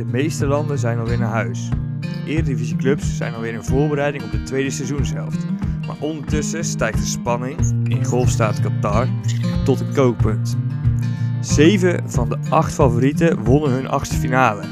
[0.00, 1.68] De meeste landen zijn alweer naar huis.
[2.26, 5.46] Eredivisieclubs zijn alweer in voorbereiding op de tweede seizoenshelft.
[5.86, 9.08] Maar ondertussen stijgt de spanning in golfstaat Qatar
[9.64, 10.56] tot een kookpunt.
[11.40, 14.64] Zeven van de acht favorieten wonnen hun achtste finale.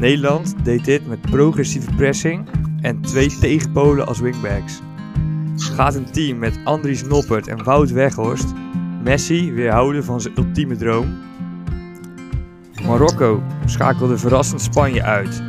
[0.00, 2.48] Nederland deed dit met progressieve pressing
[2.80, 4.80] en twee tegenpolen als wingbacks.
[5.56, 8.52] Gaat een team met Andries Noppert en Wout Weghorst
[9.02, 11.31] Messi weerhouden van zijn ultieme droom?
[12.86, 15.42] Marokko schakelde verrassend Spanje uit.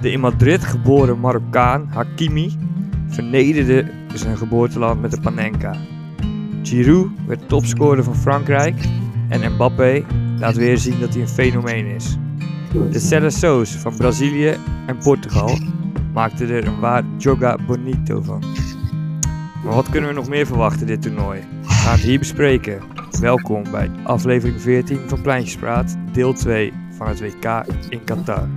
[0.00, 2.56] De in Madrid geboren Marokkaan Hakimi
[3.08, 5.76] vernederde zijn geboorteland met de Panenka.
[6.62, 8.74] Giroud werd topscorer van Frankrijk
[9.28, 10.04] en Mbappé
[10.38, 12.16] laat weer zien dat hij een fenomeen is.
[12.72, 15.58] De Seleço's van Brazilië en Portugal
[16.12, 18.44] maakten er een waar Joga Bonito van.
[19.64, 21.40] Maar wat kunnen we nog meer verwachten dit toernooi?
[21.62, 22.78] We gaan het hier bespreken.
[23.20, 28.48] Welkom bij aflevering 14 van Pleintjespraat, deel 2 van het WK in Qatar.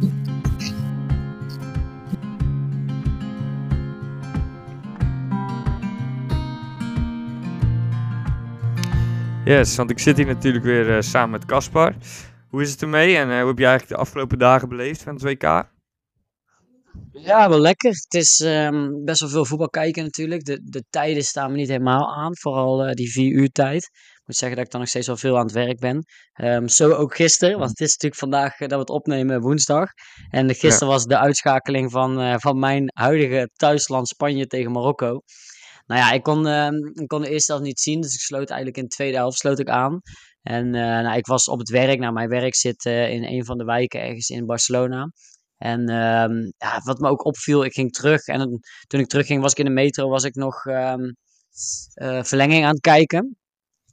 [9.45, 11.95] Yes, want ik zit hier natuurlijk weer uh, samen met Caspar.
[12.49, 15.13] Hoe is het ermee en uh, hoe heb je eigenlijk de afgelopen dagen beleefd van
[15.13, 15.71] het WK?
[17.11, 17.91] Ja, wel lekker.
[17.91, 20.45] Het is um, best wel veel voetbal kijken natuurlijk.
[20.45, 23.89] De, de tijden staan me niet helemaal aan, vooral uh, die vier uur tijd.
[24.23, 26.05] Ik moet zeggen dat ik dan nog steeds wel veel aan het werk ben.
[26.41, 29.89] Um, zo ook gisteren, want het is natuurlijk vandaag dat we het opnemen woensdag.
[30.29, 30.93] En gisteren ja.
[30.93, 35.21] was de uitschakeling van, uh, van mijn huidige thuisland Spanje tegen Marokko.
[35.85, 38.49] Nou ja, ik kon, uh, ik kon de eerste helft niet zien, dus ik sloot
[38.49, 39.99] eigenlijk in de tweede helft sloot ik aan.
[40.41, 41.99] En uh, nou, ik was op het werk.
[41.99, 45.11] Nou, mijn werk zit in een van de wijken ergens in Barcelona.
[45.57, 48.25] En uh, ja, wat me ook opviel, ik ging terug.
[48.25, 50.61] En toen ik terugging, was ik in de metro, was ik nog
[52.21, 53.37] verlenging aan het kijken.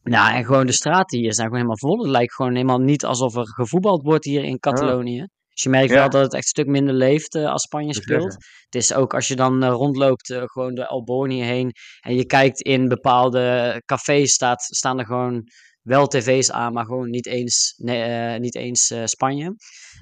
[0.03, 2.03] Nou, en gewoon de straten hier zijn gewoon helemaal vol.
[2.03, 5.27] Het lijkt gewoon helemaal niet alsof er gevoetbald wordt hier in Catalonië.
[5.49, 5.97] Dus je merkt ja.
[5.97, 8.33] wel dat het echt een stuk minder leeft uh, als Spanje speelt.
[8.65, 11.73] Het is ook als je dan uh, rondloopt, uh, gewoon de Alboni heen.
[12.01, 15.43] En je kijkt in bepaalde cafés, staat, staan er gewoon
[15.83, 19.55] wel tv's aan, maar gewoon niet eens, nee, niet eens Spanje.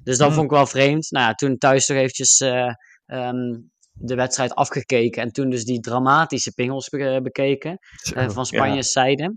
[0.03, 0.35] Dus dat mm.
[0.35, 1.11] vond ik wel vreemd.
[1.11, 2.41] Nou ja, toen thuis toch eventjes
[3.07, 5.23] um, de wedstrijd afgekeken.
[5.23, 7.79] En toen dus die dramatische pingels be bekeken
[8.15, 9.03] van Spanje's ja.
[9.03, 9.37] zijde.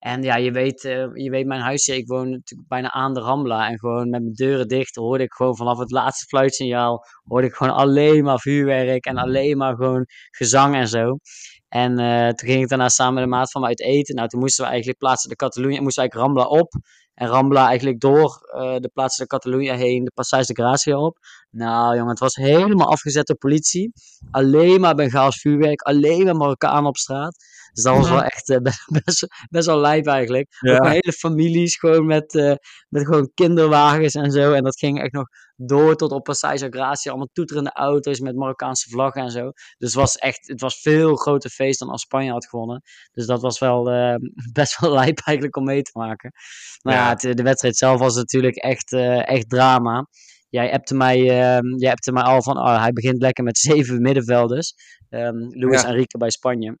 [0.00, 3.20] En ja, je weet, uh, je weet mijn huisje, ik woon natuurlijk bijna aan de
[3.20, 3.68] Rambla.
[3.68, 7.04] En gewoon met mijn deuren dicht hoorde ik gewoon vanaf het laatste fluitsignaal...
[7.24, 11.18] hoorde ik gewoon alleen maar vuurwerk en alleen maar gewoon gezang en zo.
[11.68, 14.14] En uh, toen ging ik daarna samen met de maat van me uit eten.
[14.14, 16.72] Nou, toen moesten we eigenlijk plaatsen de Catalunya, moesten we eigenlijk Rambla op.
[17.14, 21.18] En Rambla eigenlijk door uh, de plaatsen de Catalunya heen, de Passage de Gracia op.
[21.50, 23.92] Nou jongen, het was helemaal afgezet door politie.
[24.30, 27.36] Alleen maar Bengaals vuurwerk, alleen maar Marokkaan op straat.
[27.72, 28.58] Dus dat was wel echt uh,
[29.04, 30.46] best, best, wel lijp eigenlijk.
[30.60, 30.76] Ja.
[30.76, 32.54] Ook hele families gewoon met, uh,
[32.88, 34.52] met gewoon kinderwagens en zo.
[34.52, 37.10] En dat ging echt nog door tot op Passage Gracia.
[37.10, 39.44] Allemaal toeterende auto's met Marokkaanse vlaggen en zo.
[39.78, 42.82] Dus het was echt, het was veel groter feest dan als Spanje had gewonnen.
[43.12, 44.14] Dus dat was wel uh,
[44.52, 46.30] best wel lijp eigenlijk om mee te maken.
[46.82, 50.06] Maar ja, ja het, de wedstrijd zelf was natuurlijk echt, echt drama.
[50.50, 54.02] Jij appte mij, uh, jij appte mij al van, oh, hij begint lekker met zeven
[54.02, 54.74] middenvelders.
[55.08, 55.88] Um, Luis ja.
[55.88, 56.78] Enrique bij Spanje.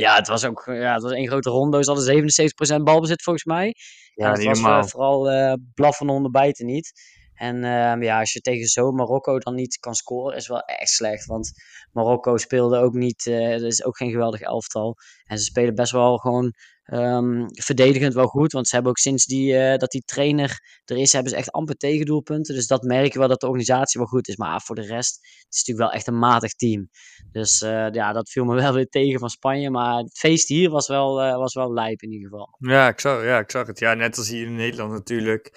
[0.00, 1.84] Ja, het was ook ja, het was één grote ronde.
[1.84, 3.74] Ze hadden 77% balbezit volgens mij.
[4.14, 6.92] Ja, en het was uh, vooral uh, blaffen onder bijten niet.
[7.34, 10.90] En uh, ja, als je tegen zo Marokko dan niet kan scoren, is wel echt
[10.90, 11.26] slecht.
[11.26, 11.52] Want
[11.92, 14.96] Marokko speelde ook niet, uh, er is ook geen geweldig elftal.
[15.26, 16.54] En ze spelen best wel gewoon
[16.92, 18.52] um, verdedigend wel goed.
[18.52, 21.52] Want ze hebben ook sinds die, uh, dat die trainer er is, hebben ze echt
[21.52, 22.54] amper tegendoelpunten.
[22.54, 24.36] Dus dat merk je wel dat de organisatie wel goed is.
[24.36, 26.88] Maar voor de rest, het is natuurlijk wel echt een matig team.
[27.30, 29.70] Dus uh, ja, dat viel me wel weer tegen van Spanje.
[29.70, 32.56] Maar het feest hier was wel, uh, was wel lijp in ieder geval.
[32.58, 33.78] Ja ik, zag, ja, ik zag het.
[33.78, 35.50] Ja, net als hier in Nederland natuurlijk.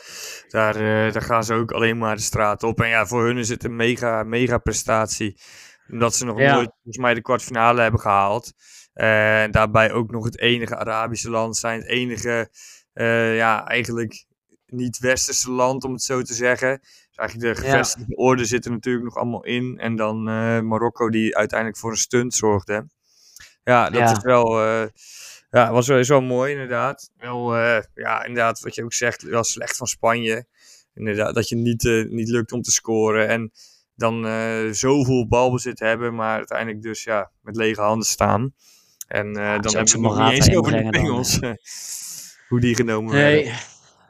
[0.47, 0.73] Daar,
[1.13, 2.81] daar gaan ze ook alleen maar de straat op.
[2.81, 5.41] En ja, voor hun is het een mega, mega prestatie.
[5.91, 6.53] Omdat ze nog ja.
[6.53, 8.53] nooit, volgens mij, de kwartfinale hebben gehaald.
[8.99, 11.79] En uh, daarbij ook nog het enige Arabische land zijn.
[11.79, 12.49] Het enige,
[12.93, 14.25] uh, ja, eigenlijk
[14.65, 16.79] niet-westerse land, om het zo te zeggen.
[16.79, 18.23] Dus eigenlijk de gevestigde ja.
[18.23, 19.77] orde zit er natuurlijk nog allemaal in.
[19.77, 22.87] En dan uh, Marokko, die uiteindelijk voor een stunt zorgde.
[23.63, 24.11] Ja, dat ja.
[24.11, 24.61] is wel.
[25.49, 27.11] ja, was wel, is wel mooi, inderdaad.
[27.17, 27.57] Wel,
[27.93, 30.45] ja, inderdaad, wat je ook zegt, wel slecht van Spanje.
[30.93, 33.27] Inderdaad, dat je niet, niet lukt om te scoren.
[33.27, 33.51] En
[33.95, 34.25] dan
[34.73, 38.53] zoveel balbezit hebben, maar uiteindelijk dus ja, met lege handen staan.
[39.09, 41.39] En uh, ja, dan hebben we nog niet eens over de pingels.
[42.49, 43.43] hoe die genomen nee.
[43.43, 43.61] werden.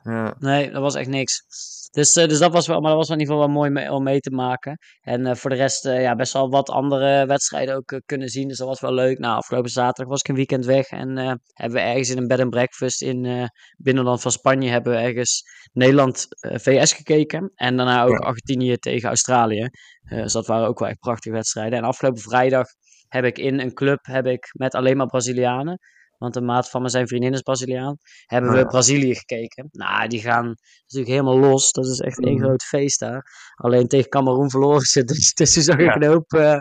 [0.04, 0.36] Ja.
[0.40, 1.44] Nee, dat was echt niks.
[1.92, 3.92] Dus, uh, dus dat was wel, maar dat was in ieder geval wel mooi mee,
[3.92, 4.78] om mee te maken.
[5.02, 8.48] En uh, voor de rest, uh, ja, best wel wat andere wedstrijden ook kunnen zien.
[8.48, 9.20] Dus dat was wel leuk.
[9.20, 10.88] Nou, afgelopen zaterdag was ik een weekend weg.
[10.88, 11.18] En
[11.54, 15.44] hebben we ergens in een bed and breakfast in binnenland van Spanje, hebben we ergens
[15.74, 17.52] Nederland VS gekeken.
[17.56, 18.28] En daarna ook ja.
[18.28, 19.70] Argentinië tegen Australië.
[20.02, 21.78] dus dat waren ook wel echt prachtige wedstrijden.
[21.78, 22.68] En afgelopen vrijdag
[23.10, 25.80] heb ik in een club heb ik met alleen maar Brazilianen
[26.20, 27.98] want een maat van me, zijn vriendin is Braziliaan.
[28.26, 29.70] Hebben we Brazilië gekeken.
[29.72, 31.72] Nou, die gaan natuurlijk helemaal los.
[31.72, 32.44] Dat is echt één mm.
[32.44, 33.26] groot feest daar.
[33.56, 35.04] Alleen tegen Cameroen verloren ze.
[35.10, 36.60] Dus, dus zag ik een hoop, uh,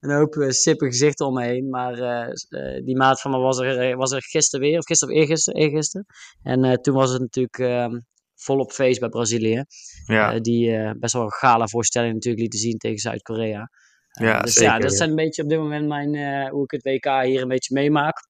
[0.00, 1.68] een hoop uh, sippe gezichten om me heen.
[1.68, 4.78] Maar uh, die maat van me was er, was er gisteren weer.
[4.78, 5.60] Of gisteren of eergisteren.
[5.60, 6.06] eergisteren.
[6.42, 8.00] En toen was het natuurlijk ehm,
[8.34, 9.64] volop feest bij Brazilië.
[10.04, 10.38] Ja.
[10.38, 13.68] die best wel een gala voorstelling natuurlijk lieten zien tegen Zuid-Korea.
[14.10, 16.82] Ja, dus zeker, ja, dat zijn een beetje op dit moment mijn, hoe ik het
[16.82, 18.28] WK hier een beetje meemaak.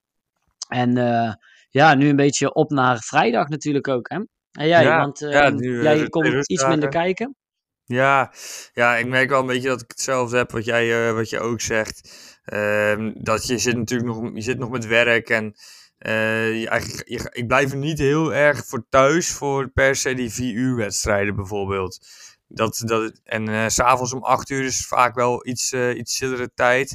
[0.69, 1.33] En uh,
[1.69, 4.09] ja, nu een beetje op naar vrijdag natuurlijk ook.
[4.09, 4.17] Hè?
[4.53, 7.37] En jij, ja, want ja, nu, jij komt iets minder kijken.
[7.85, 8.33] Ja,
[8.73, 11.41] ja, ik merk wel een beetje dat ik hetzelfde heb wat jij, uh, wat je
[11.41, 12.11] ook zegt.
[12.53, 15.55] Uh, dat je zit natuurlijk nog, je zit nog met werk en
[15.99, 20.31] je, eigenlijk, je, ik blijf er niet heel erg voor thuis voor per se die
[20.31, 22.07] vier uur wedstrijden bijvoorbeeld.
[22.53, 26.89] Dat, dat, en uh, s'avonds om acht uur is vaak wel iets, iets stillere tijd.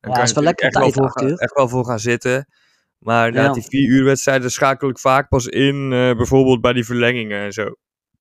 [0.00, 2.46] Dan ja, kan is wel lekker echt tijd wel, voor, echt wel voor gaan zitten.
[2.98, 6.84] Maar na die vier uur wedstrijden schakel ik vaak pas in, uh, bijvoorbeeld bij die
[6.84, 7.74] verlengingen en zo.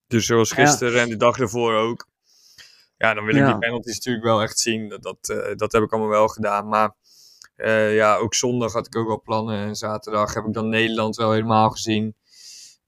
[0.08, 1.02] Dus zoals gisteren ja.
[1.02, 2.08] en de dag ervoor ook.
[2.98, 4.90] Ja, dan wil ik die penalties natuurlijk wel echt zien.
[4.90, 6.68] Dat, dat, uh, dat heb ik allemaal wel gedaan.
[6.68, 6.96] Maar
[7.58, 9.60] uh, ja, ook zondag had ik ook wel plannen.
[9.66, 12.16] En zaterdag heb ik dan Nederland wel helemaal gezien.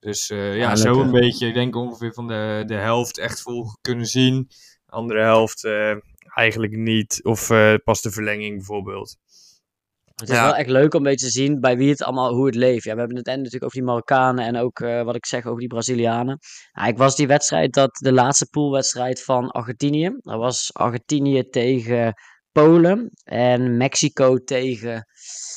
[0.02, 1.06] Dus ja, Ja, zo lekker.
[1.06, 1.48] een beetje.
[1.48, 4.46] Ik denk ongeveer van de, de helft echt vol kunnen zien.
[4.86, 5.68] De andere helft
[6.36, 7.20] eigenlijk niet.
[7.24, 7.48] Of
[7.84, 9.18] pas de verlenging bijvoorbeeld.
[10.16, 10.44] Het is Ja.
[10.46, 12.84] wel echt leuk om een beetje te zien bij wie het allemaal, hoe het leeft.
[12.84, 15.46] Ja, we hebben het en natuurlijk over die Marokkanen en ook eh, wat ik zeg
[15.46, 16.38] over die Brazilianen.
[16.72, 20.16] Ja, ik was die wedstrijd, dat de laatste poolwedstrijd van Argentinië.
[20.20, 22.14] Dat was Argentinië tegen
[22.52, 25.06] Polen en Mexico tegen,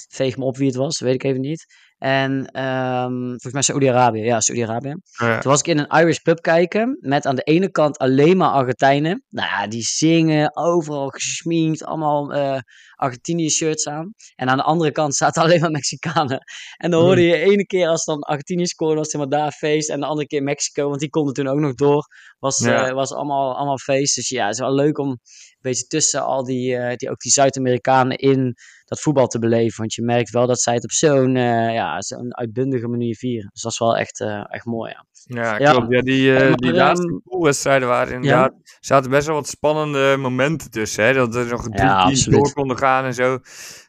[0.09, 1.65] veeg me op wie het was, weet ik even niet.
[2.05, 4.95] En ehm, volgens mij Saoedi-Arabië, ja, Saoedi-Arabië.
[5.19, 5.39] Ja.
[5.39, 8.51] Toen was ik in een Irish pub kijken met aan de ene kant alleen maar
[8.51, 9.25] Argentijnen.
[9.29, 12.59] Nou ja, die zingen, overal gesminkt, allemaal eh
[12.95, 14.15] Argentinië shirts aan.
[14.35, 16.41] En aan de andere kant zaten alleen maar Mexicanen.
[16.77, 19.91] En dan hoorde je ene keer als dan Argentinië scoorde, was het helemaal daar feest.
[19.91, 22.07] En de andere keer Mexico, want die konden toen ook nog door.
[22.45, 22.87] Was, Ja.
[22.89, 24.15] eh, was allemaal, allemaal feest.
[24.15, 25.19] Dus ja, het is wel leuk om een
[25.61, 28.55] beetje tussen al die, eh, die ook die Zuid-Amerikanen in
[28.85, 29.77] dat voetbal te beleven.
[29.79, 33.51] Want je merkt wel dat zij het op zo'n eh, ja, zo'n uitbundige manier vieren.
[33.53, 35.07] Dus dat is wel echt, echt mooi, ja.
[35.43, 35.71] Ja, Ja.
[35.71, 35.93] klopt.
[35.93, 38.53] Ja, die, Ja, maar, die ehm, laatste poolwedstrijden waren inderdaad...
[38.81, 41.05] zaten best wel wat spannende momenten tussen.
[41.05, 41.13] Hè?
[41.13, 43.31] Dat er nog drie Ja, teams door konden gaan en zo.
[43.31, 43.43] Dat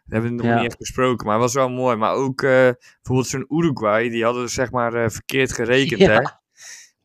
[0.07, 0.55] hebben we nog Ja.
[0.55, 1.25] niet echt besproken.
[1.25, 1.95] Maar het was wel mooi.
[1.95, 4.09] Maar ook bijvoorbeeld zo'n Uruguay.
[4.09, 5.99] Die hadden zeg maar verkeerd gerekend.
[6.01, 6.11] Ja.
[6.11, 6.21] Hè?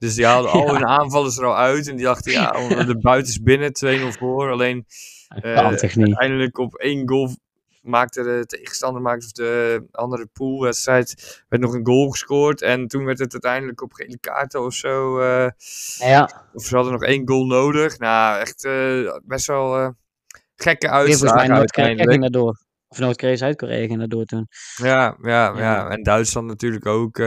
[0.00, 1.88] Dus die hadden al hun aanvallers er al uit.
[1.88, 2.50] En die dachten, ja,
[2.84, 3.72] de buiten is binnen.
[4.14, 4.50] 2-0 voor.
[4.50, 4.86] Alleen
[5.28, 5.54] Eh,
[6.14, 7.36] uiteindelijk op één goal
[7.82, 12.62] maakte de tegenstander, maakte of de andere poolwedstrijd, werd nog een goal gescoord.
[12.62, 15.18] En toen werd het uiteindelijk op gele kaarten of zo.
[15.18, 15.48] eh,
[15.98, 17.98] Ja, of ze hadden nog één goal nodig.
[17.98, 19.88] Nou, echt eh, best wel eh,
[20.56, 20.88] gekke
[21.48, 22.20] Noord-Korea uiteindelijk.
[22.20, 22.58] daardoor.
[22.92, 24.48] Of Noord-Korea, Zuid-Korea ging daardoor toen.
[24.76, 25.88] Ja, ja, ja, Ja.
[25.88, 27.18] En Duitsland natuurlijk ook.
[27.18, 27.26] eh.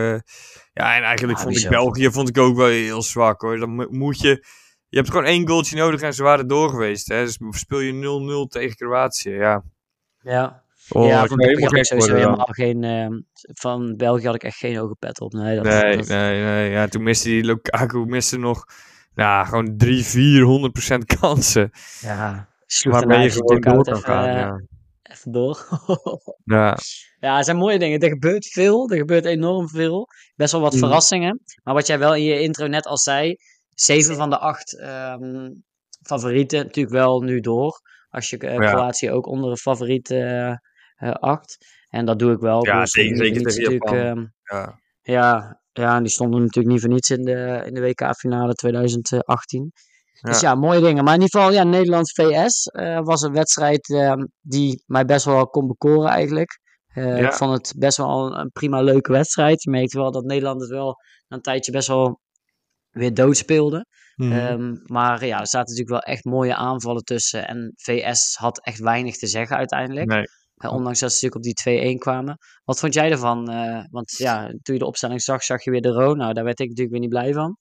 [0.73, 1.69] ja, en eigenlijk Ja, vond ik.
[1.69, 3.57] België vond ik ook wel heel zwak hoor.
[3.57, 4.45] Dan mo- moet je.
[4.89, 7.07] Je hebt gewoon één goaltje nodig en ze waren door geweest.
[7.07, 7.23] Hè?
[7.23, 9.29] Dus speel je 0-0 tegen Kroatië.
[9.29, 9.63] Ja.
[10.19, 12.83] Ja, Oh, ja van België had ik sowieso helemaal geen...
[12.83, 13.19] ehm,
[13.53, 15.33] van België had ik echt geen hoge pet op.
[15.33, 16.69] Nee, dat, Nee, dat- nee, nee.
[16.71, 18.65] Ja, toen miste die Lukaku miste nog
[19.15, 21.69] nou, gewoon 3, 400 procent kansen.
[21.99, 24.25] ja, sloeg Waarmee je even gewoon door kan gaan.
[24.27, 24.61] eh, Ja.
[25.23, 25.67] Door.
[26.45, 26.77] Ja.
[27.19, 27.99] Ja, het zijn mooie dingen.
[27.99, 28.89] Er gebeurt veel.
[28.89, 30.07] Er gebeurt enorm veel.
[30.35, 30.81] Best wel wat Mhm.
[30.83, 31.41] verrassingen.
[31.63, 33.35] Maar wat jij wel in je intro net al zei.
[33.69, 35.49] Zeven van de acht ehm,
[36.05, 37.81] favorieten natuurlijk wel nu door.
[38.09, 38.55] Als je Ja.
[38.71, 40.55] Kroatië ook onder een favoriet eh, eh,
[41.11, 41.57] acht.
[41.89, 42.65] En dat doe ik wel.
[42.65, 43.41] Ja, zeker- zeker
[43.79, 44.79] tegen ehm, ja.
[45.01, 49.71] ja, ja, en die stonden natuurlijk niet voor niets in de, in de WK-finale 2018.
[50.23, 50.55] Dus Ja.
[50.55, 51.03] mooie dingen.
[51.03, 55.47] Maar in ieder geval, ja, Nederland-VS eh, was een wedstrijd ehm, die mij best wel
[55.47, 56.59] kon bekoren eigenlijk.
[56.87, 57.27] Eh, Ja.
[57.27, 59.63] Ik vond het best wel een, prima leuke wedstrijd.
[59.63, 60.95] Je merkte wel dat Nederland het wel
[61.27, 62.19] een tijdje best wel
[62.89, 63.85] weer doodspeelde.
[64.15, 64.31] Mhm.
[64.31, 67.47] Ehm, maar ja, er zaten natuurlijk wel echt mooie aanvallen tussen.
[67.47, 70.07] En VS had echt weinig te zeggen uiteindelijk.
[70.07, 70.23] nee.
[70.53, 71.53] Eh, ondanks dat ze natuurlijk op die
[71.95, 72.37] 2-1 kwamen.
[72.63, 73.49] Wat vond jij ervan?
[73.49, 76.13] Eh, want ja, toen je de opstelling zag, zag je weer de Ro.
[76.13, 77.57] Nou, daar werd ik natuurlijk weer niet blij van.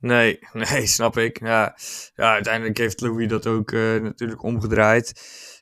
[0.00, 1.40] Nee, nee, snap ik.
[1.40, 1.76] Ja,
[2.14, 5.12] ja uiteindelijk heeft Louis dat ook eh, natuurlijk omgedraaid.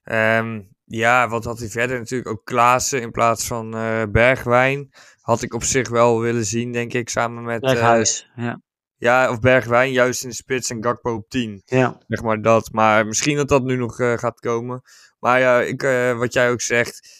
[0.02, 4.90] Ehm, ja, wat had hij verder natuurlijk ook Klaassen in plaats van uh, Bergwijn.
[5.20, 7.60] Had ik op zich wel willen zien, denk ik, samen met...
[7.60, 8.60] Berghuis, ja.
[8.96, 11.62] Ja, of Bergwijn juist in de spits en Gakpo op 10.
[11.64, 11.98] Ja.
[12.06, 12.72] Zeg maar dat.
[12.72, 14.82] Maar misschien dat dat nu nog gaat komen.
[15.18, 15.82] Maar ja, ik,
[16.16, 17.17] wat jij ook zegt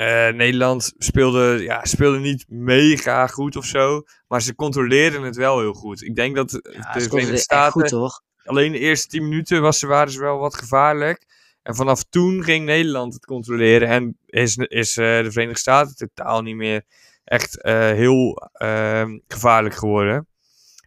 [0.00, 4.02] uh, Nederland speelde, ja, speelde niet mega goed of zo.
[4.28, 6.02] Maar ze controleerden het wel heel goed.
[6.02, 7.72] Ik denk dat ja, de Verenigde Staten.
[7.72, 8.22] Goed, toch?
[8.44, 11.26] Alleen de eerste 10 minuten was, waren ze wel wat gevaarlijk.
[11.62, 13.88] En vanaf toen ging Nederland het controleren.
[13.88, 16.82] En is, is uh, de Verenigde Staten totaal niet meer
[17.24, 20.26] echt uh, heel ehm, gevaarlijk geworden.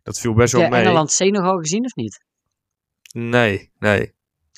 [0.03, 0.81] Dat viel best wel ja, mee.
[0.81, 2.23] Engeland-Senegal gezien of niet?
[3.13, 4.13] Nee, nee.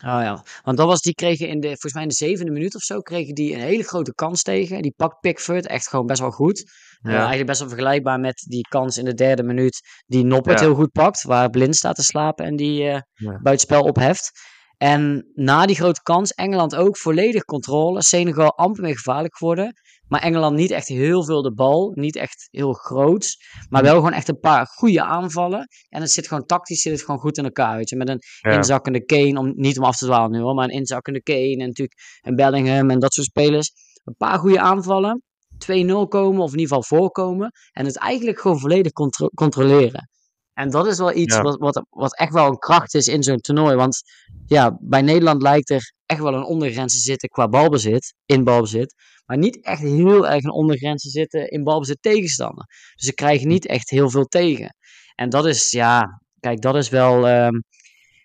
[0.06, 2.76] Oh ja, want dat was, die kregen in de, volgens mij in de zevende minuut
[2.76, 4.82] of zo, kregen die een hele grote kans tegen.
[4.82, 6.72] Die pakt Pickford echt gewoon best wel goed.
[7.02, 7.10] Ja.
[7.10, 10.66] Uh, eigenlijk best wel vergelijkbaar met die kans in de derde minuut die Noppert ja.
[10.66, 11.24] heel goed pakt.
[11.24, 13.40] Waar Blind staat te slapen en die uh, ja.
[13.42, 14.32] buitenspel opheft.
[14.78, 18.04] En na die grote kans, Engeland ook volledig controle.
[18.04, 19.74] Senegal amper meer gevaarlijk geworden.
[20.08, 21.92] Maar Engeland niet echt heel veel de bal.
[21.96, 23.36] Niet echt heel groot.
[23.70, 25.68] Maar wel gewoon echt een paar goede aanvallen.
[25.90, 27.78] En het zit gewoon tactisch zit het gewoon goed in elkaar.
[27.78, 27.96] Weet je.
[27.96, 28.52] Met een ja.
[28.52, 29.40] inzakkende Kane.
[29.40, 30.54] Om, niet om af te dwalen nu hoor.
[30.54, 31.58] Maar een inzakkende Kane.
[31.58, 33.72] En natuurlijk een Bellingham en dat soort spelers.
[34.04, 35.24] Een paar goede aanvallen.
[35.54, 35.68] 2-0
[36.08, 37.52] komen of in ieder geval voorkomen.
[37.72, 40.08] En het eigenlijk gewoon volledig contro controleren.
[40.54, 41.42] En dat is wel iets ja.
[41.42, 43.76] wat, wat, wat echt wel een kracht is in zo'n toernooi.
[43.76, 44.02] Want
[44.46, 48.94] ja, bij Nederland lijkt er echt wel een ondergrens te zitten qua balbezit, in balbezit.
[49.26, 52.66] Maar niet echt heel erg een ondergrens te zitten in balbezit tegenstander.
[52.96, 54.76] Dus ze krijgen niet echt heel veel tegen.
[55.16, 57.64] En dat is, ja, kijk, dat is wel, um,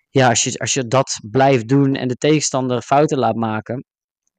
[0.09, 3.85] ja, als je, als je dat blijft doen en de tegenstander fouten laat maken,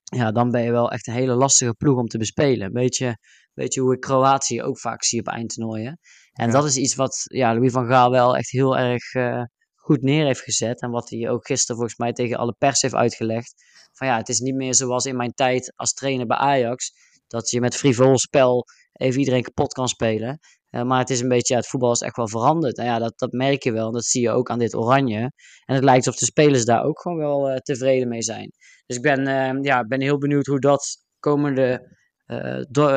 [0.02, 2.72] ja, dan ben je wel echt een hele lastige ploeg om te bespelen.
[2.72, 3.16] Weet je,
[3.54, 5.98] weet je hoe ik Kroatië ook vaak zie op eindtoernooien.
[6.32, 6.52] En ja.
[6.52, 9.42] dat is iets wat ja, Louis van Gaal wel echt heel erg uh,
[9.90, 10.80] goed neer heeft gezet.
[10.80, 13.54] En wat hij ook gisteren volgens mij tegen alle pers heeft uitgelegd.
[13.92, 16.92] Van ja, het is niet meer zoals in mijn tijd als trainer bij Ajax.
[17.26, 20.38] Dat je met frivol spel even iedereen kapot kan spelen.
[20.70, 22.78] Uh, maar het is een beetje, ja, het voetbal is echt wel veranderd.
[22.78, 23.87] En ja, dat, dat merk je wel.
[23.87, 25.32] En dat zie je ook aan dit oranje.
[25.64, 28.50] En het lijkt alsof de spelers daar ook gewoon wel uh, tevreden mee zijn.
[28.87, 31.99] Dus ik ben, uh, ja, ben heel benieuwd hoe dat komende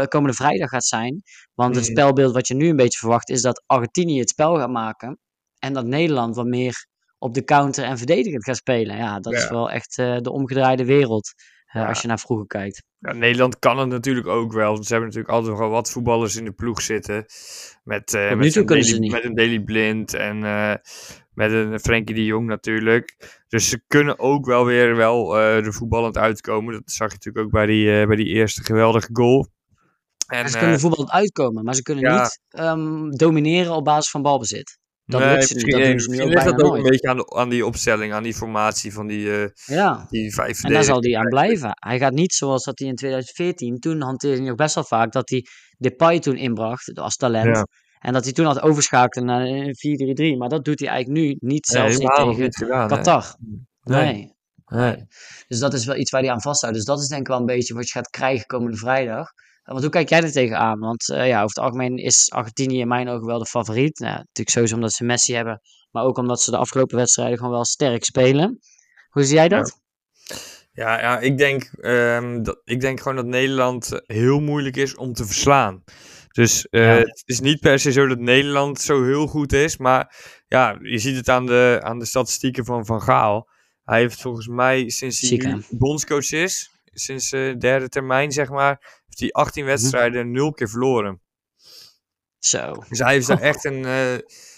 [0.07, 1.21] komende vrijdag gaat zijn.
[1.53, 4.69] Want het spelbeeld wat je nu een beetje verwacht is dat Argentinië het spel gaat
[4.69, 5.19] maken.
[5.63, 8.97] En dat Nederland wat meer op de counter en verdedigend gaat spelen.
[8.97, 9.39] Ja, dat ja.
[9.39, 11.33] is wel echt uh, de omgedraaide wereld.
[11.67, 11.87] Uh, ja.
[11.87, 12.83] Als je naar vroeger kijkt.
[12.99, 14.75] Ja, Nederland kan het natuurlijk ook wel.
[14.83, 17.25] Ze hebben natuurlijk altijd wel wat voetballers in de ploeg zitten.
[17.83, 20.39] Met, uh, met, een Daily, met een Daily Blind en
[21.33, 23.15] met een Frenkie de Jong natuurlijk.
[23.47, 26.73] Dus ze kunnen ook wel weer wel uh, de voetballend uitkomen.
[26.73, 29.47] Dat zag je natuurlijk ook bij die, uh, bij die eerste geweldige goal.
[30.27, 32.21] En, ze kunnen uh, voetballend uitkomen, maar ze kunnen ja.
[32.21, 34.81] niet um, domineren op basis van balbezit.
[35.05, 35.71] Dat nee, lukt ze niet.
[35.71, 36.83] Dat doen ze nu ook ligt dat ook nooit.
[36.83, 40.05] een beetje aan, de, aan die opstelling, aan die formatie van die, uh, ja.
[40.09, 41.71] die vijf En daar zal hij aan blijven.
[41.73, 45.11] Hij gaat niet zoals dat hij in 2014, toen hanteerde hij nog best wel vaak
[45.11, 45.45] dat hij
[45.77, 47.55] Depay toen inbracht als talent.
[47.55, 47.67] Ja.
[47.99, 50.37] En dat hij toen had overschakeld naar een 4-3-3.
[50.37, 53.35] Maar dat doet hij eigenlijk nu niet, zelfs nee, niet tegen gedaan, Qatar.
[53.83, 54.03] Nee.
[54.03, 54.33] Nee.
[54.65, 55.05] nee.
[55.47, 56.75] Dus dat is wel iets waar hij aan vasthoudt.
[56.75, 59.31] Dus dat is denk ik wel een beetje wat je gaat krijgen komende vrijdag.
[59.63, 60.79] Want hoe kijk jij er tegenaan?
[60.79, 63.99] Want uh, ja, over het algemeen is Argentinië in mijn ogen wel de favoriet.
[63.99, 65.61] Nou, natuurlijk sowieso omdat ze Messi hebben.
[65.91, 68.59] Maar ook omdat ze de afgelopen wedstrijden gewoon wel sterk spelen.
[69.09, 69.79] Hoe zie jij dat?
[70.71, 74.95] Ja, ja, ja ik, denk, um, dat, ik denk gewoon dat Nederland heel moeilijk is
[74.95, 75.83] om te verslaan.
[76.31, 76.97] Dus uh, ja.
[76.97, 79.77] het is niet per se zo dat Nederland zo heel goed is.
[79.77, 80.15] Maar
[80.47, 83.49] ja, je ziet het aan de, aan de statistieken van Van Gaal.
[83.83, 89.01] Hij heeft volgens mij sinds hij bondscoach is, sinds de uh, derde termijn zeg maar,
[89.05, 91.21] heeft hij 18 wedstrijden nul keer verloren.
[92.39, 92.73] Zo.
[92.89, 94.17] Dus hij is daar echt een, uh,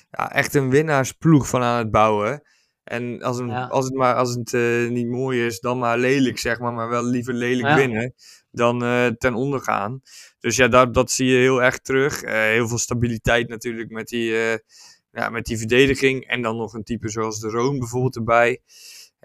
[0.09, 2.43] ja, echt een winnaarsploeg van aan het bouwen.
[2.83, 3.65] En als, een, ja.
[3.65, 6.73] als het maar als het uh, niet mooi is, dan maar lelijk, zeg maar.
[6.73, 7.75] Maar wel liever lelijk ja.
[7.75, 8.13] winnen
[8.51, 10.01] dan uh, ten onder gaan.
[10.39, 12.23] Dus ja, dat, dat zie je heel erg terug.
[12.23, 14.57] Uh, heel veel stabiliteit natuurlijk met die, uh,
[15.11, 16.27] ja, met die verdediging.
[16.27, 18.61] En dan nog een type zoals de Roon bijvoorbeeld erbij.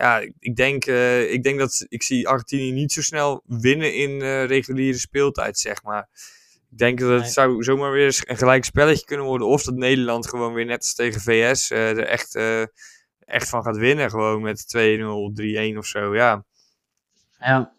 [0.01, 0.85] Ja, ik denk,
[1.31, 6.09] ik denk dat ik zie Argentinië niet zo snel winnen in reguliere speeltijd, zeg maar.
[6.71, 7.31] Ik denk dat het nee.
[7.31, 9.47] zou zomaar weer een gelijk spelletje kunnen worden.
[9.47, 12.35] Of dat Nederland gewoon weer net als tegen VS er echt
[13.31, 14.11] echt van gaat winnen.
[14.11, 16.45] Gewoon met 2-0, 3-1 of zo, ja.
[17.39, 17.73] Ja.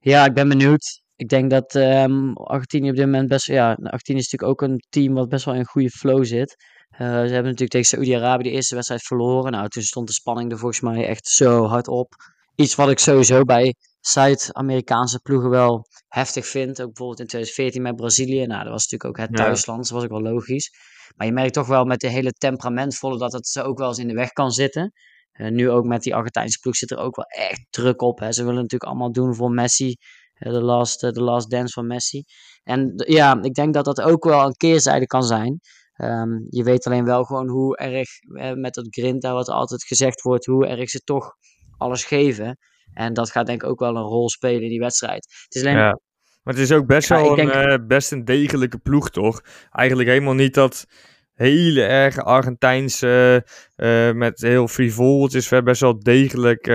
[0.00, 1.02] Ja, ik ben benieuwd.
[1.16, 3.46] Ik denk dat um, Argentinië op dit moment best...
[3.46, 6.56] Ja, Argentinië is natuurlijk ook een team wat best wel in een goede flow zit.
[6.94, 9.52] Uh, ze hebben natuurlijk tegen Saoedi-Arabië de eerste wedstrijd verloren.
[9.52, 12.14] Nou, toen stond de spanning er volgens mij echt zo hard op.
[12.54, 16.80] Iets wat ik sowieso bij Zuid-Amerikaanse ploegen wel heftig vind.
[16.80, 18.46] Ook bijvoorbeeld in 2014 met Brazilië.
[18.46, 19.88] Nou, dat was natuurlijk ook het thuisland.
[19.88, 19.92] Ja.
[19.92, 20.70] Dat was ook wel logisch.
[21.16, 23.98] Maar je merkt toch wel met de hele temperamentvolle dat het ze ook wel eens
[23.98, 24.92] in de weg kan zitten.
[25.32, 28.18] nu ook met die Argentijnse ploeg zit er ook wel echt druk op.
[28.18, 28.32] Hè.
[28.32, 29.96] Ze willen natuurlijk allemaal doen voor Messi.
[30.34, 32.24] De last, the last dance van Messi.
[32.62, 35.60] En ja, ik denk dat dat ook wel een keerzijde kan zijn.
[35.94, 38.08] Ehm, je weet alleen wel gewoon hoe erg,
[38.56, 41.36] met dat grinta wat altijd gezegd wordt, hoe erg ze toch
[41.78, 42.58] alles geven.
[42.92, 45.24] En dat gaat denk ik ook wel een rol spelen in die wedstrijd.
[45.44, 45.76] Het is alleen...
[45.76, 46.00] Ja.
[46.42, 49.40] Maar het is ook best wel een, eh, best een degelijke ploeg, toch?
[49.70, 50.86] Eigenlijk helemaal niet dat
[51.34, 53.46] hele erge Argentijnse
[53.76, 55.22] uh, met heel frivol.
[55.22, 56.66] Het is best wel degelijk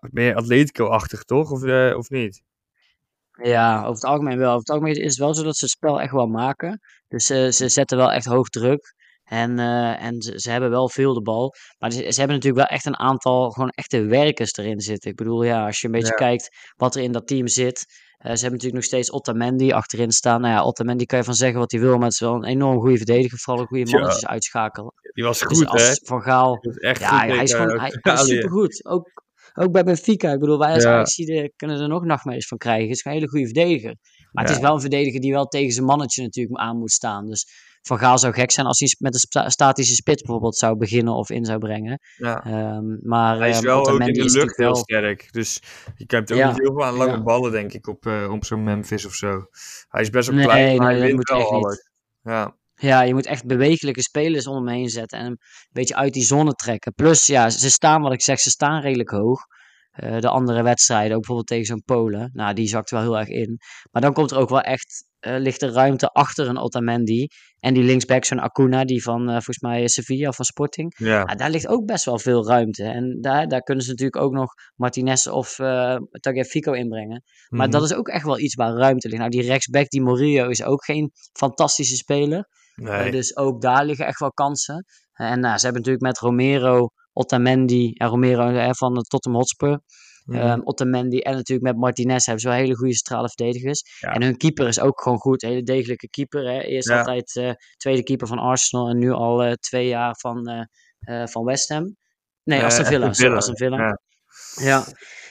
[0.00, 1.50] meer Atletico-achtig, toch?
[1.50, 1.62] Of,
[1.94, 2.42] of niet?
[3.42, 4.48] Ja, over het algemeen wel.
[4.48, 6.80] Over het algemeen is het wel zo dat ze het spel echt wel maken.
[7.08, 8.96] Dus ze zetten wel echt hoog druk.
[9.28, 11.54] En, uh, en ze, ze, hebben wel veel de bal.
[11.78, 15.10] Maar ze, ze, hebben natuurlijk wel echt een aantal gewoon echte werkers erin zitten.
[15.10, 17.84] Ik bedoel, ja, als je een beetje kijkt wat er in dat team zit.
[18.18, 20.40] Uh, ze hebben natuurlijk nog steeds Otamendi achterin staan.
[20.40, 22.44] Nou ja, Otamendi kan je van zeggen wat hij wil, maar het is wel een
[22.44, 23.38] enorm goede verdediger.
[23.38, 24.28] Vooral een goede mannetjes ja.
[24.28, 24.92] uitschakelen.
[25.12, 25.94] Die was dus goed, dus als hè?
[26.04, 26.58] Van Gaal...
[26.60, 28.84] Echt ja, goed hij is gewoon hij, hij is supergoed.
[28.84, 29.10] Ook,
[29.58, 30.32] ook bij Benfica.
[30.32, 30.92] Ik bedoel, wij als ja.
[30.92, 31.16] Ajax
[31.56, 32.88] kunnen er nog nachtmerries van krijgen.
[32.88, 33.96] Het is een hele goede verdediger.
[34.32, 37.26] Maar het is wel een verdediger die wel tegen zijn mannetje natuurlijk aan moet staan.
[37.26, 37.46] Dus
[37.82, 41.30] van Gaal zou gek zijn als hij met een statische spits bijvoorbeeld zou beginnen of
[41.30, 42.00] in zou brengen.
[42.16, 42.46] Ja.
[42.76, 44.76] Um, maar hij is um, wel ook in de lucht heel wel...
[44.76, 45.32] sterk.
[45.32, 45.60] Dus
[45.96, 46.48] je hebt ook Ja.
[46.48, 49.46] niet heel veel aan lange ballen, denk ik, op, eh, op zo'n Memphis of zo.
[49.88, 51.90] Hij is best wel Nee, klein, maar hij wint wel alles.
[52.22, 52.56] Ja.
[52.80, 56.12] Ja, je moet echt bewegelijke spelers om hem heen zetten en hem een beetje uit
[56.12, 56.92] die zone trekken.
[56.94, 59.40] Plus, ja, ze staan, wat ik zeg, ze staan redelijk hoog.
[59.90, 63.28] Eh, de andere wedstrijden, ook bijvoorbeeld tegen zo'n Polen, nou, die zakt wel heel erg
[63.28, 63.58] in.
[63.90, 67.26] Maar dan komt er ook wel echt, eh, ligt er ruimte achter een Otamendi.
[67.60, 70.94] En die linksback, zo'n Acuna, die van, eh, volgens mij, Sevilla van Sporting.
[70.98, 71.18] Ja.
[71.18, 72.84] Ja, daar ligt ook best wel veel ruimte.
[72.84, 77.22] En daar, daar kunnen ze natuurlijk ook nog Martinez of uh, Tagliafico inbrengen.
[77.48, 77.70] Maar Mhm.
[77.70, 79.20] dat is ook echt wel iets waar ruimte ligt.
[79.20, 82.46] Nou, die rechtsback, die Murillo, is ook geen fantastische speler.
[82.82, 83.10] Nee.
[83.10, 84.84] Dus ook daar liggen echt wel kansen.
[85.12, 89.80] En uh, ze hebben natuurlijk met Romero, Otamendi en Romero uh, van de Tottenham Hotspur.
[90.24, 90.50] Mhm.
[90.50, 93.82] Um, Otamendi en natuurlijk met Martinez hebben ze wel hele goede centrale verdedigers.
[94.00, 94.12] Ja.
[94.12, 95.42] En hun keeper is ook gewoon goed.
[95.42, 96.44] Hele degelijke keeper.
[96.50, 96.60] Hè.
[96.60, 96.98] Eerst Ja.
[96.98, 100.50] altijd uh, tweede keeper van Arsenal en nu al uh, twee jaar van,
[101.08, 101.96] uh, van West Ham.
[102.44, 103.06] Nee, Aston Villa.
[103.06, 103.36] Aston Villa.
[103.36, 103.76] Aston Villa.
[103.76, 104.00] Ja.
[104.54, 104.84] Ja,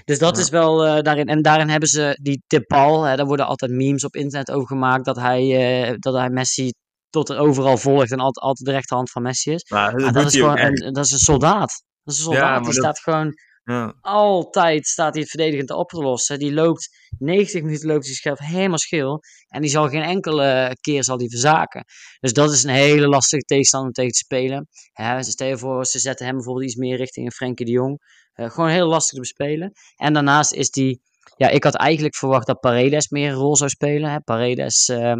[0.06, 0.42] dus dat Ja.
[0.42, 1.26] is wel daarin.
[1.28, 3.04] En daarin hebben ze die Depal.
[3.04, 5.06] Hè, daar worden altijd memes op internet over gemaakt.
[5.06, 6.74] Dat hij, dat hij Messi
[7.18, 9.70] tot er overal volgt en altijd, altijd de rechterhand van Messi is.
[9.70, 11.84] Maar dat, dat, is gewoon een, dat is een soldaat.
[12.04, 12.58] Dat is een soldaat.
[12.64, 13.94] die dat- staat gewoon Ja.
[14.02, 16.40] altijd staat hij het verdedigend op te lossen.
[16.40, 19.20] Die loopt 90 minuten loopt hij zichzelf helemaal schil.
[19.48, 21.84] En die zal geen enkele keer zal die verzaken.
[22.20, 24.68] Dus dat is een hele lastige tegenstander om tegen te spelen.
[24.94, 28.00] Ja, stel je voor, ze zetten hem bijvoorbeeld iets meer richting een Frenkie de Jong.
[28.36, 29.72] Uh, gewoon heel lastig te bespelen.
[29.96, 31.02] En daarnaast is die...
[31.36, 34.12] Ja, ik had eigenlijk verwacht dat Paredes meer een rol zou spelen.
[34.12, 34.20] Hè.
[34.22, 35.14] Paredes, uh,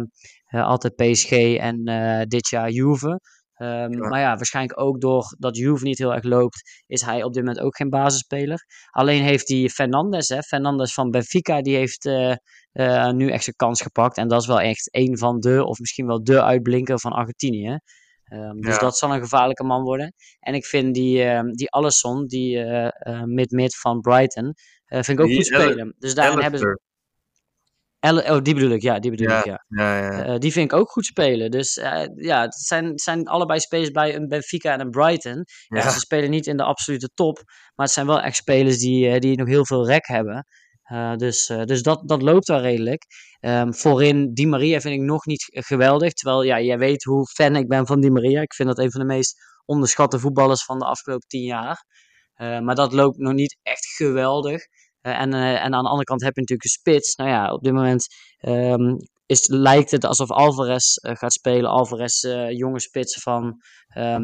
[0.48, 3.20] altijd PSG en uh, dit jaar Juve.
[3.60, 4.08] Um, ja.
[4.08, 7.44] Maar ja, waarschijnlijk ook door dat Juve niet heel erg loopt, is hij op dit
[7.44, 8.64] moment ook geen basisspeler.
[8.90, 12.34] Alleen heeft hij Fernandes, hè, Fernandes van Benfica, die heeft uh,
[12.72, 14.16] uh, nu echt zijn kans gepakt.
[14.16, 17.78] En dat is wel echt een van de, of misschien wel de uitblinker van Argentinië.
[18.32, 18.80] Um, dus Ja.
[18.80, 20.12] dat zal een gevaarlijke man worden.
[20.40, 22.64] En ik vind die, uh, die Allison, die
[23.24, 24.54] mid-mid van Brighton,
[24.86, 25.94] vind ik ook Die goed spelen.
[25.98, 26.80] Dus daarin hebben ze...
[28.00, 29.64] Elle- oh, die bedoel ik, ja, die bedoel Ja, ik, ja.
[29.68, 30.28] ja, ja.
[30.28, 31.50] Uh, die vind ik ook goed spelen.
[31.50, 35.44] Dus uh, ja, het zijn, zijn allebei spelers bij een Benfica en een Brighton.
[35.66, 35.90] Ja.
[35.90, 37.42] Ze spelen niet in de absolute top.
[37.74, 40.46] Maar het zijn wel echt spelers die, uh, die nog heel veel rek hebben.
[40.92, 43.04] Uh, dus dus dat, dat loopt wel redelijk.
[43.40, 46.12] Um, voorin Di Maria vind ik nog niet geweldig.
[46.12, 48.40] Terwijl ja, jij weet hoe fan ik ben van Di Maria.
[48.40, 51.84] Ik vind dat een van de meest onderschatte voetballers van de afgelopen tien jaar.
[52.36, 54.62] Maar dat loopt nog niet echt geweldig.
[55.08, 57.14] Uh, en, uh, en aan de andere kant heb je natuurlijk een spits.
[57.14, 58.06] Nou ja, op dit moment
[58.40, 61.70] um, is, lijkt het alsof Alvarez uh, gaat spelen.
[61.70, 63.60] Alvarez, jonge spits van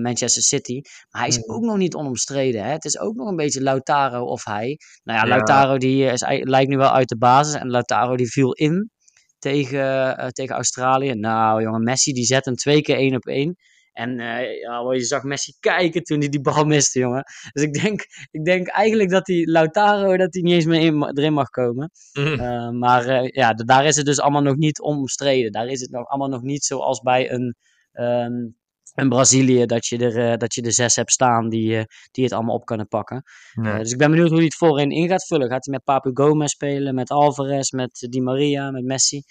[0.03, 0.81] Manchester City.
[1.11, 1.53] Maar hij is Mhm.
[1.53, 2.65] ook nog niet onomstreden.
[2.65, 2.71] Hè?
[2.71, 4.79] Het is ook nog een beetje Lautaro of hij.
[5.03, 5.31] Nou ja, Ja.
[5.31, 7.55] Lautaro die is, lijkt nu wel uit de basis.
[7.55, 8.91] En Lautaro die viel in
[9.39, 11.13] tegen, tegen Australië.
[11.15, 13.57] Nou jongen, Messi die zet hem twee keer één op één.
[13.95, 17.25] En ja, je zag Messi kijken toen hij die bal miste, jongen.
[17.53, 21.03] Dus ik denk, ik denk eigenlijk dat die Lautaro dat hij niet eens meer in,
[21.03, 21.91] erin mag komen.
[22.13, 22.41] Mhm.
[22.41, 25.53] Uh, maar uh, ja, daar is het dus allemaal nog niet omstreden.
[25.53, 27.57] Daar is het nog allemaal nog niet zoals bij een,
[27.93, 28.57] um,
[28.95, 32.55] een Brazilië dat je, er, dat je er zes hebt staan die, die het allemaal
[32.55, 33.23] op kunnen pakken.
[33.55, 33.79] Nee.
[33.79, 35.49] dus ik ben benieuwd hoe hij het voorin in gaat vullen.
[35.49, 39.23] Gaat hij met Papu Gomez spelen, met Alvarez, met Di Maria, met Messi?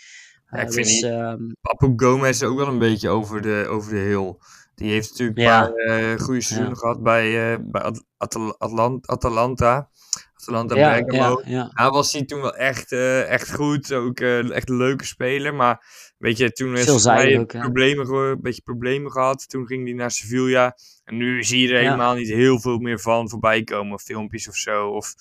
[0.50, 3.66] Ja, ik vind dus, die- um, Papu Gomez is ook wel een beetje over de,
[3.70, 4.36] over de hill.
[4.76, 5.62] Die heeft natuurlijk een Ja.
[5.62, 9.90] paar eh, goede seizoenen gehad bij, eh, bij At- Atal- Atlant- Atalanta.
[10.36, 11.42] Atalanta ja, Bergamo.
[11.46, 11.70] ja, ja.
[11.74, 13.94] Hij was hij toen wel echt, eh, echt goed.
[13.94, 15.54] Ook eh, echt een leuke speler.
[15.54, 19.50] Maar Weet je, toen Veelzijdig hij ook, problemen, een beetje problemen gehad.
[19.50, 20.78] Toen ging hij naar Sevilla.
[21.04, 24.00] En nu zie je er helemaal niet heel veel meer van voorbij komen.
[24.00, 24.88] Filmpjes of zo.
[24.90, 25.14] Of,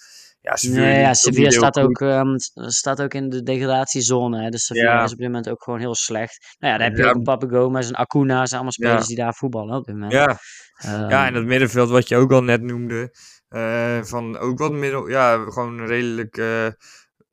[0.43, 2.35] ja, Sevilla Nee, ja, Sevilla staat ook, ehm,
[2.69, 4.43] staat ook in de degradatiezone.
[4.43, 4.49] Hè.
[4.49, 5.05] Dus Sevilla Ja.
[5.05, 6.57] is op dit moment ook gewoon heel slecht.
[6.59, 7.09] Nou ja, daar heb je Ja.
[7.09, 8.35] ook een Pape Gomez en Acuna.
[8.35, 10.13] zijn allemaal spelers die daar voetballen op dit moment.
[10.13, 10.39] Ja,
[10.77, 13.11] Ehm, ja, en dat middenveld wat je ook al net noemde.
[13.49, 15.09] eh, van ook wat middel...
[15.09, 16.37] Ja, gewoon redelijk...
[16.37, 16.67] eh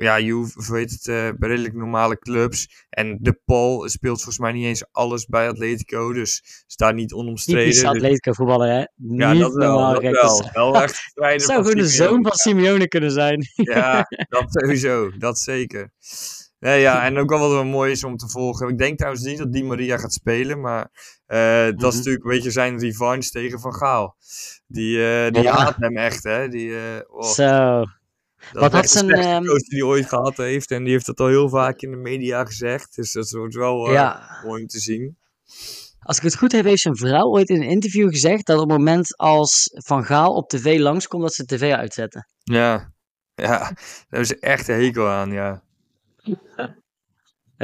[0.05, 2.85] ja, hoe heet het, eh, bij redelijk normale clubs.
[2.89, 6.13] En De Paul speelt volgens mij niet eens alles bij Atletico.
[6.13, 7.61] Dus staat niet onomstreden.
[7.63, 8.77] Typisch Dus- Atletico voetballer, hè?
[8.95, 9.71] Ja, Niet dat wel.
[9.71, 10.37] normaal Dat wel.
[10.43, 13.45] Het wel echt strijder zou gewoon de zoon van Simeone kunnen zijn.
[13.55, 15.11] Ja, dat sowieso.
[15.17, 15.91] Dat zeker.
[16.59, 18.67] Nee, ja, en ook wel wat wel mooi is om te volgen.
[18.67, 20.89] Ik denk trouwens niet dat Di Maria gaat spelen, maar
[21.25, 21.95] eh, dat is Mhm.
[21.97, 24.15] natuurlijk een beetje zijn revanche tegen Van Gaal.
[24.67, 25.55] Die, eh, die Ja.
[25.57, 26.47] haat hem echt, hè.
[26.47, 27.83] Die, eh, oh, Zo.
[28.51, 30.71] Dat wat is had de zijn, slechtste ehm, coach die hij ooit gehad heeft.
[30.71, 32.95] En die heeft dat al heel vaak in de media gezegd.
[32.95, 34.39] Dus dat wordt wel eh, Ja.
[34.43, 35.17] mooi om te zien.
[35.99, 38.69] Als ik het goed heb, heeft zijn vrouw ooit in een interview gezegd dat op
[38.69, 42.27] het moment als Van Gaal op tv langskomt, dat ze de tv uitzetten.
[42.43, 42.91] Ja,
[43.35, 45.63] ja, daar hebben ze echt een hekel aan, ja.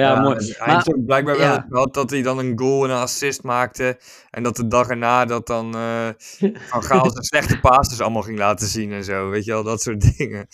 [0.02, 0.54] Ja, en mooi.
[0.58, 1.66] Hij Maar- blijkbaar wel ja.
[1.70, 4.00] gehad dat hij dan een goal en een assist maakte.
[4.30, 6.08] En dat de dag erna dat dan eh
[6.70, 9.30] Van Gaal zijn slechte passes allemaal ging laten zien en zo.
[9.30, 10.48] Weet je wel, dat soort dingen.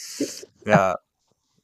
[0.64, 1.02] Ja,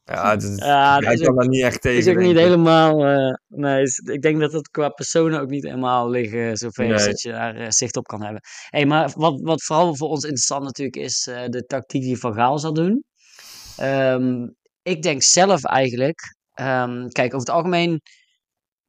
[0.05, 1.99] ja, Ja, dat is ook- daar niet echt tegen.
[1.99, 3.05] is ook niet helemaal.
[3.05, 6.57] eh, nee, is- ik denk dat het qua personen ook niet helemaal liggen.
[6.57, 7.09] Zover is Nee.
[7.11, 8.41] dat je daar eh, zicht op kan hebben.
[8.69, 12.33] Hey, maar wat, wat vooral voor ons interessant natuurlijk is eh, de tactiek die Van
[12.33, 13.03] Gaal zal doen.
[13.77, 14.47] Ehm,
[14.81, 16.35] ik denk zelf eigenlijk.
[16.57, 18.01] Ehm, kijk, over het algemeen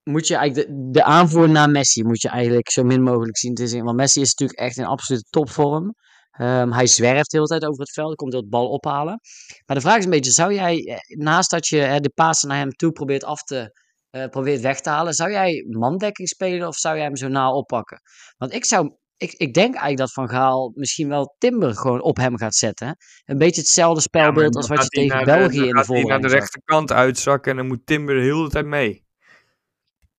[0.03, 3.55] moet je eigenlijk de, de aanvoer naar Messi moet je eigenlijk zo min mogelijk zien
[3.55, 3.85] te zien.
[3.85, 5.95] Want Messi is natuurlijk echt in absolute topvorm.
[6.31, 9.21] Ehm, hij zwerft de hele tijd over het veld, komt heel het bal ophalen.
[9.67, 12.49] Maar de vraag is een beetje, zou jij, eh, naast dat je eh, de pasen
[12.49, 13.73] naar hem toe probeert af te,
[14.11, 17.53] eh, probeert weg te halen, zou jij mandekking spelen of zou jij hem zo na
[17.53, 18.01] oppakken?
[18.37, 22.17] Want ik zou, ik, ik denk eigenlijk dat Van Gaal misschien wel Timber gewoon op
[22.17, 22.97] hem gaat zetten.
[23.25, 26.21] Een beetje hetzelfde spelbeeld als wat je tegen de- België dan in de hij naar
[26.21, 29.07] de rechterkant uitzakken en dan moet Timber de hele tijd mee.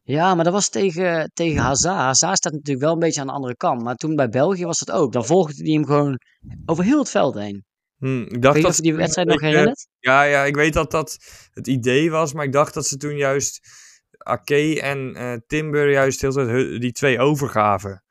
[0.02, 1.96] Ja, maar dat was tegen, tegen Hazard.
[1.98, 3.84] Hazard staat natuurlijk wel een beetje aan de andere kant.
[3.84, 5.14] Maar toen bij België was het ook.
[5.14, 6.20] Dan volgde hij hem gewoon
[6.66, 7.66] over heel het veld heen.
[7.98, 9.88] Hm, ik dacht niet dat je die wedstrijd nog herinnert.
[10.00, 11.18] Ja, ja, ik weet dat dat
[11.52, 13.60] het idee was, maar ik dacht dat ze toen juist
[14.18, 18.04] Ake en eh, Timber juist heel de die twee overgaven.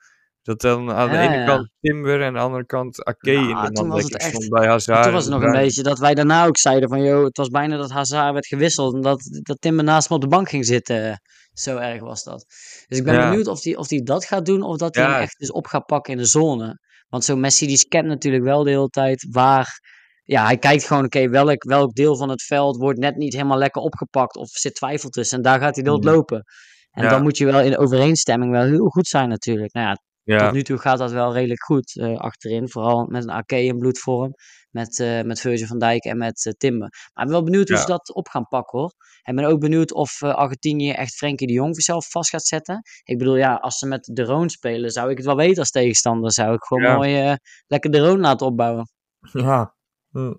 [0.48, 3.48] Dat dan aan de Ja, ene kant Timber en aan de andere kant Ake Nou,
[3.48, 5.02] in de toen was het mandekking echt- stond bij Hazard.
[5.02, 7.02] Toen was het nog een beetje dat wij daarna ook zeiden van...
[7.02, 8.94] joh, het was bijna dat Hazard werd gewisseld.
[8.94, 11.20] En dat, dat Timber naast hem op de bank ging zitten.
[11.52, 12.44] Zo erg was dat.
[12.86, 13.28] Dus ik ben Ja.
[13.28, 14.62] benieuwd of hij of die dat gaat doen...
[14.62, 15.12] of dat hij Ja.
[15.12, 16.78] hem echt dus op gaat pakken in de zone.
[17.08, 19.80] Want zo'n Messi die scant natuurlijk wel de hele tijd waar...
[20.22, 23.58] Ja, hij kijkt gewoon, oké, welk, welk deel van het veld wordt net niet helemaal
[23.58, 25.36] lekker opgepakt of zit twijfel tussen.
[25.36, 26.08] En daar gaat hij door Mhm.
[26.08, 26.42] lopen.
[26.90, 29.72] En dan moet je wel in overeenstemming wel heel goed zijn natuurlijk.
[29.72, 29.96] Nou ja,
[30.28, 32.68] Ja, tot nu toe gaat dat wel redelijk goed eh, achterin.
[32.68, 34.32] Vooral met een AK in bloedvorm.
[34.70, 36.88] Met, eh met Virgil van Dijk en met eh, Timber.
[36.88, 38.92] Maar ik ben wel benieuwd hoe ze dat op gaan pakken hoor.
[39.22, 42.80] En ben ook benieuwd of Argentinië echt Frenkie de Jong zelf vast gaat zetten.
[43.04, 45.70] Ik bedoel, ja, als ze met de Roon spelen, zou ik het wel weten als
[45.70, 46.32] tegenstander.
[46.32, 46.96] Zou ik gewoon Ja.
[46.96, 47.36] mooi
[47.66, 48.88] lekker de Roon laten opbouwen.
[49.32, 49.74] ja.
[50.10, 50.34] Hm.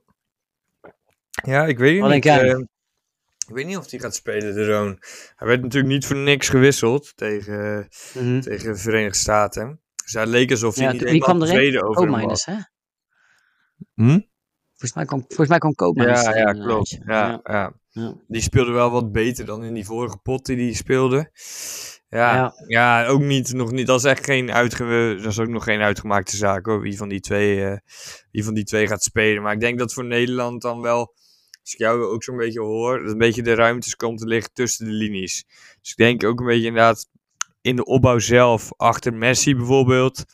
[1.45, 2.23] Ja, ik weet het Wat niet.
[2.23, 2.67] denk
[3.49, 4.97] ik weet niet of hij gaat spelen, de Roon.
[5.35, 8.39] Hij werd natuurlijk niet voor niks gewisseld tegen, Mhm.
[8.39, 9.81] tegen de Verenigde Staten.
[10.03, 12.45] Dus hij leek alsof hij Ja, niet helemaal tevreden over hem was.
[12.45, 12.55] Hè?
[13.93, 14.19] Hm?
[14.69, 16.97] Volgens mij kwam, volgens mij kwam Koopmeiners Ja, ja, klopt.
[17.05, 17.73] Ja, ja.
[17.89, 18.15] ja.
[18.27, 21.31] Die speelde wel wat beter dan in die vorige pot die die speelde.
[22.07, 22.53] Ja, Ja.
[22.67, 23.05] ja.
[23.07, 23.87] ook niet, nog niet.
[23.87, 26.81] Dat is echt geen uitge, dat is ook nog geen uitgemaakte zaak hoor.
[26.81, 27.77] Wie van die twee, eh,
[28.31, 29.43] wie van die twee gaat spelen.
[29.43, 31.13] Maar ik denk dat voor Nederland dan wel,
[31.69, 34.53] als ik jou ook zo'n beetje hoor, dat een beetje de ruimtes komt te liggen
[34.53, 35.45] tussen de linies.
[35.81, 37.07] Dus ik denk ook een beetje inderdaad
[37.61, 40.25] in de opbouw zelf, achter Messi bijvoorbeeld.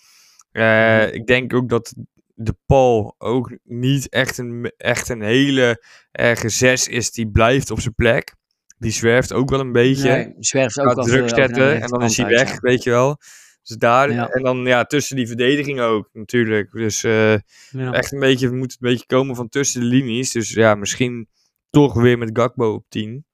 [0.52, 1.94] Eh, ik denk ook dat
[2.34, 7.80] de Paul ook niet echt een, echt een hele erge zes is die blijft op
[7.80, 8.36] zijn plek.
[8.78, 10.10] Die zwerft ook wel een beetje.
[10.10, 13.18] Nee, zwerft ook wel druk zetten en dan is hij weg, weet je wel.
[13.68, 14.28] Dus daar, Ja.
[14.30, 16.72] en dan ja, tussen die verdediging ook natuurlijk.
[16.72, 17.34] Dus eh,
[17.70, 17.92] ja.
[17.92, 20.32] Echt een beetje, moet een beetje komen van tussen de linies.
[20.32, 21.30] Dus ja, misschien
[21.70, 23.26] toch weer met Gakbo op 10.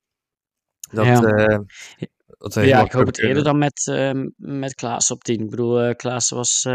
[0.92, 1.22] Dat, Ja.
[1.22, 1.60] eh,
[2.38, 5.40] dat Ja, helemaal ik hoop het eerder dan met, ehm met Klaas op 10.
[5.40, 6.68] Ik bedoel, eh Klaas was,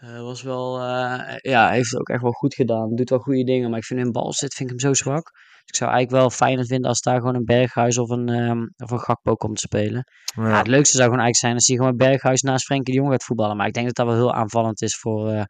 [0.00, 2.94] eh, was wel, eh, ja, heeft het ook echt wel goed gedaan.
[2.94, 5.30] Doet wel goede dingen, maar ik vind in balzit vind ik hem zo zwak.
[5.32, 8.62] Dus ik zou eigenlijk wel fijner vinden als daar gewoon een Berghuis of een, ehm,
[8.76, 10.04] of een Gakpo komt te spelen.
[10.36, 10.48] Ja.
[10.48, 10.58] Ja.
[10.58, 13.24] het leukste zou gewoon eigenlijk zijn als hij gewoon Berghuis naast Frenkie de Jong gaat
[13.24, 13.56] voetballen.
[13.56, 15.46] Maar ik denk dat dat wel heel aanvallend is voor,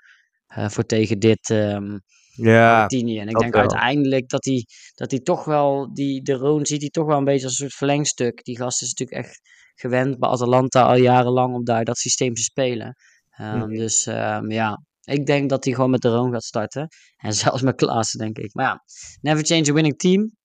[0.47, 1.99] eh, voor tegen dit, ehm,
[2.35, 2.87] Ja.
[2.87, 3.61] En ik denk wel.
[3.61, 7.25] uiteindelijk dat hij dat hij toch wel, die, de Roon ziet hij toch wel een
[7.25, 8.45] beetje als een soort verlengstuk.
[8.45, 9.41] Die gast is natuurlijk echt
[9.75, 12.95] gewend bij Atalanta al jarenlang om daar dat systeem te spelen.
[13.41, 13.69] Ehm.
[13.69, 16.89] Dus ehm, ja, ik denk dat hij gewoon met de Roon gaat starten.
[17.27, 18.55] En zelfs met Klaassen, denk ik.
[18.55, 18.83] Maar ja,
[19.21, 20.39] never change a winning team.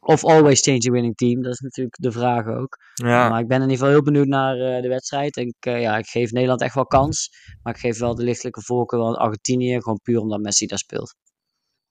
[0.00, 1.42] Of always change a winning team.
[1.42, 2.76] Dat is natuurlijk de vraag ook.
[2.94, 5.36] Ja, Maar ik ben in ieder geval heel benieuwd naar eh, de wedstrijd.
[5.36, 7.28] En ik, eh, ja, ik geef Nederland echt wel kans.
[7.62, 9.80] Maar ik geef wel de lichtelijke voorkeur aan Argentinië.
[9.82, 11.14] Gewoon puur omdat Messi daar speelt.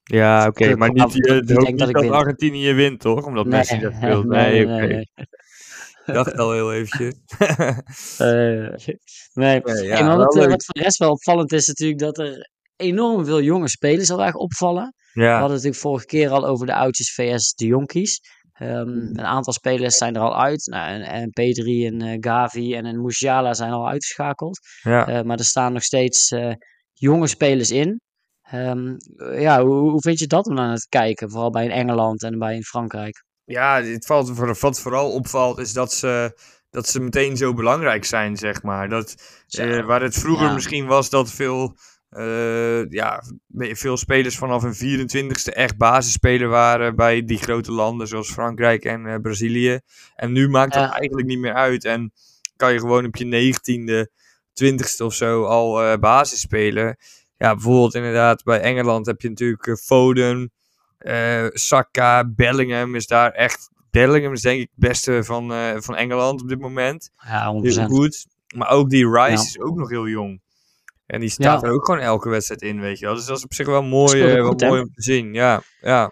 [0.04, 0.66] ja oké.
[0.70, 2.10] Ik Maar niet, dat- je ik denk niet dat ik dat.
[2.10, 3.26] Argentinië wint, toch?
[3.26, 4.26] Omdat Messi dat speelt.
[4.26, 4.86] Nee, oké.
[5.16, 5.55] Ik
[6.14, 7.14] dacht al heel eventjes.
[8.18, 8.76] Eh,
[9.34, 9.62] nee.
[9.64, 13.42] Ja, wat, eh, wat voor de rest wel opvallend is natuurlijk dat er enorm veel
[13.42, 14.94] jonge spelers al erg opvallen.
[15.14, 18.20] We hadden het natuurlijk vorige keer al over de oudjes VS de jonkies.
[18.54, 19.20] Ehm, Mhm.
[19.20, 20.66] Een aantal spelers zijn er al uit.
[20.66, 24.60] Nou, en, en P3 en eh, Gavi en een Musiala zijn al uitgeschakeld.
[24.84, 25.24] ja.
[25.24, 26.34] Maar er staan nog steeds
[26.94, 28.02] jonge spelers in.
[28.42, 31.30] Ehm, eh, ja, hoe, hoe vind je dat om aan het kijken?
[31.30, 33.24] Vooral bij in Engeland en bij in Frankrijk.
[33.46, 36.38] Ja, het valt, wat vooral opvalt is dat ze,
[36.70, 38.90] dat ze meteen zo belangrijk zijn, zeg maar.
[38.90, 39.16] Dat,
[39.48, 40.54] eh, waar het vroeger Ja.
[40.54, 41.78] misschien was dat veel,
[42.10, 43.24] eh, ja,
[43.58, 49.06] veel spelers vanaf hun 24ste echt basisspeler waren bij die grote landen zoals Frankrijk en
[49.06, 49.80] eh, Brazilië.
[50.16, 51.86] En nu maakt dat eigenlijk niet meer uit.
[51.86, 52.12] En
[52.56, 54.08] kan je gewoon op je 19e,
[54.54, 56.98] 20ste of zo al basis spelen.
[57.38, 60.52] Ja, bijvoorbeeld inderdaad bij Engeland heb je natuurlijk Foden,
[61.06, 63.70] eh Saka, Bellingham is daar echt.
[63.92, 67.10] Bellingham is denk ik het beste van, eh, van Engeland op dit moment.
[67.28, 67.88] Ja, 100%.
[67.88, 68.26] Heel goed.
[68.56, 69.40] Maar ook die Rice Ja.
[69.42, 70.42] is ook nog heel jong.
[71.06, 71.68] En die staat Ja.
[71.68, 73.16] er ook gewoon elke wedstrijd in, weet je wel.
[73.16, 75.34] Dus dat is op zich wel mooi, eh, wel goed, mooi om te zien.
[75.34, 76.12] Ja, ja.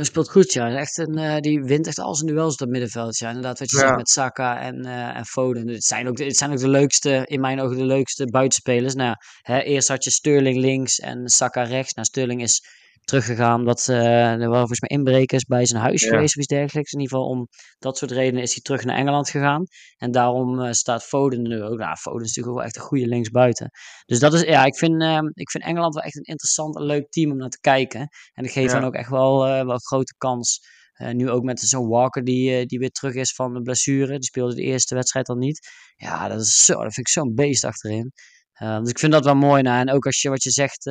[0.00, 0.70] Speelt goed, ja.
[0.76, 3.18] Echt een, die wint echt al zijn duels op dat middenveld.
[3.18, 3.82] Ja, inderdaad, wat je Ja.
[3.82, 5.68] zegt met Saka en, en Foden.
[5.68, 8.94] Het zijn, ook de, het zijn ook de leukste, in mijn ogen, de leukste buitenspelers.
[8.94, 11.92] Nou, hè, eerst had je Sterling links en Saka rechts.
[11.94, 12.62] Nou, Sterling is
[13.08, 13.96] teruggegaan omdat eh,
[14.32, 16.08] er waren volgens mij inbrekers bij zijn huis Ja.
[16.08, 16.92] geweest of iets dergelijks.
[16.92, 19.64] In ieder geval om dat soort redenen is hij terug naar Engeland gegaan.
[19.96, 21.78] En daarom eh, staat Foden nu ook.
[21.78, 23.70] Nou, Foden is natuurlijk ook wel echt een goede linksbuiten.
[24.06, 26.82] Dus dat is, ja, ik vind, eh, ik vind Engeland wel echt een interessant en
[26.82, 28.08] leuk team om naar te kijken.
[28.32, 28.74] En ik geef Ja.
[28.74, 30.76] hen ook echt wel, eh, wel grote kans.
[31.12, 34.12] Nu ook met zo'n Walker die, die weer terug is van de blessure.
[34.12, 35.68] Die speelde de eerste wedstrijd al niet.
[35.96, 38.12] Ja, dat, is zo, dat vind ik zo'n beest achterin.
[38.52, 39.62] Eh, dus ik vind dat wel mooi.
[39.62, 40.90] Nou, en ook als je wat je zegt,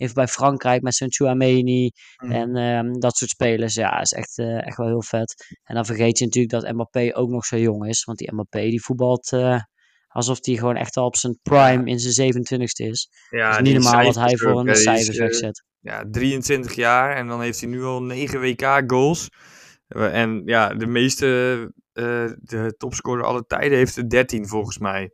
[0.00, 2.32] even bij Frankrijk met zo'n Chouameni Mhm.
[2.32, 3.74] en ehm, dat soort spelers.
[3.74, 5.56] Ja, is echt, eh, echt wel heel vet.
[5.64, 8.04] En dan vergeet je natuurlijk dat Mbappé ook nog zo jong is.
[8.04, 9.60] Want die Mbappé die voetbalt eh,
[10.08, 13.08] alsof hij gewoon echt al op zijn prime in zijn 27ste is.
[13.30, 15.64] ja niet normaal wat hij voor een cijfers eh, wegzet.
[15.80, 19.28] ja, 23 jaar en dan heeft hij nu al 9 WK-goals.
[19.88, 21.26] En ja, de meeste,
[21.92, 25.10] de topscorer alle tijden heeft er 13 volgens mij.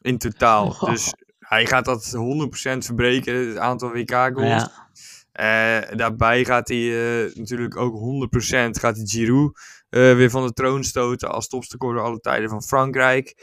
[0.00, 0.76] In totaal.
[0.90, 1.12] Dus
[1.48, 4.62] hij gaat dat 100% verbreken, het aantal WK-goals.
[4.62, 4.86] Ja,
[5.32, 9.58] Eh, daarbij gaat hij eh, natuurlijk ook 100% gaat hij Giroud
[9.88, 13.34] eh, weer van de troon stoten als topscorer alle tijden van Frankrijk.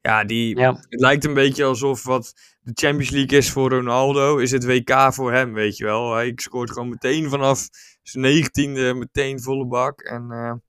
[0.00, 0.74] Ja, die, ja.
[0.88, 5.12] het lijkt een beetje alsof wat de Champions League is voor Ronaldo, is het WK
[5.12, 6.14] voor hem, weet je wel.
[6.14, 7.68] Hij scoort gewoon meteen vanaf
[8.02, 10.00] zijn negentiende, meteen volle bak.
[10.00, 10.62] En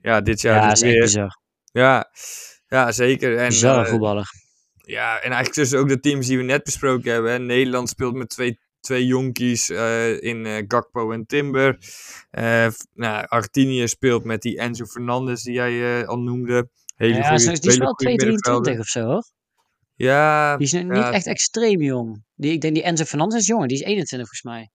[0.00, 0.80] ja, dit jaar ja, dus
[1.12, 1.38] weer.
[1.72, 2.10] Ja,
[2.66, 3.38] ja, zeker.
[3.38, 4.45] En, Bizarre voetballer.
[4.86, 7.30] Ja, en eigenlijk tussen ook de teams die we net besproken hebben.
[7.30, 7.38] Hè.
[7.38, 11.76] Nederland speelt met twee, twee jonkies eh, in eh, Gakpo en Timber.
[12.70, 16.68] F- nou, Argentinië speelt met die Enzo Fernandez die jij al noemde.
[16.96, 18.80] Hele Ja, goede, zo- die is wel goede 223 middenvelder.
[18.80, 19.24] of zo hoor.
[19.94, 22.24] Ja, Die is ja, niet echt extreem jong.
[22.34, 24.70] Die, ik denk die Enzo Fernandez is jonger, die is 21 volgens mij.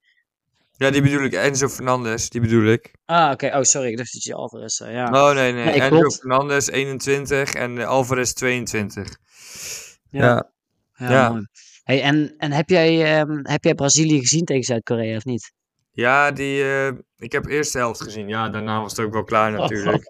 [0.72, 1.34] ja, die bedoel ik.
[1.34, 2.92] Enzo Fernandez, die bedoel ik.
[3.06, 3.46] Ah, oké.
[3.58, 3.88] Oh, sorry.
[3.90, 4.94] Ik dacht dat je Alvarez zei.
[4.94, 5.06] Ja.
[5.28, 5.64] Oh nee, nee.
[5.66, 6.16] Nee, Enzo klopt.
[6.20, 9.08] Fernandez 21 en Alvarez 22.
[10.12, 10.26] Ja.
[10.26, 10.52] Ja.
[10.94, 11.30] ja, ja.
[11.30, 11.48] mooi.
[11.84, 15.54] Hey, en en heb, jij, ehm, heb jij Brazilië gezien tegen Zuid-Korea of niet?
[15.92, 18.28] Ja, die, eh, ik heb eerst de helft gezien.
[18.28, 20.04] Ja, daarna was het ook wel klaar natuurlijk.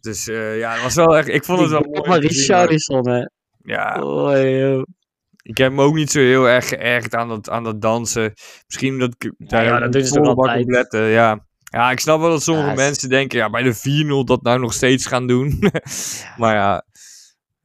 [0.00, 2.08] Dus eh, ja, het was wel echt, ik vond het wel mooi.
[2.08, 3.26] Maar Richarlison, hè.
[3.62, 4.82] Ja, Oh, joh.
[5.42, 8.32] ik heb me ook niet zo heel erg geërgerd aan dat, aan dat dansen.
[8.66, 10.64] Misschien dat ik daar ja, ook dat ze toch altijd.
[10.64, 11.02] op letten.
[11.02, 11.46] Ja.
[11.70, 13.74] ja, ik snap wel dat sommige Ja, mensen denken, ja, bij de
[14.22, 15.58] 4-0 dat nou nog steeds gaan doen.
[16.40, 16.84] maar ja,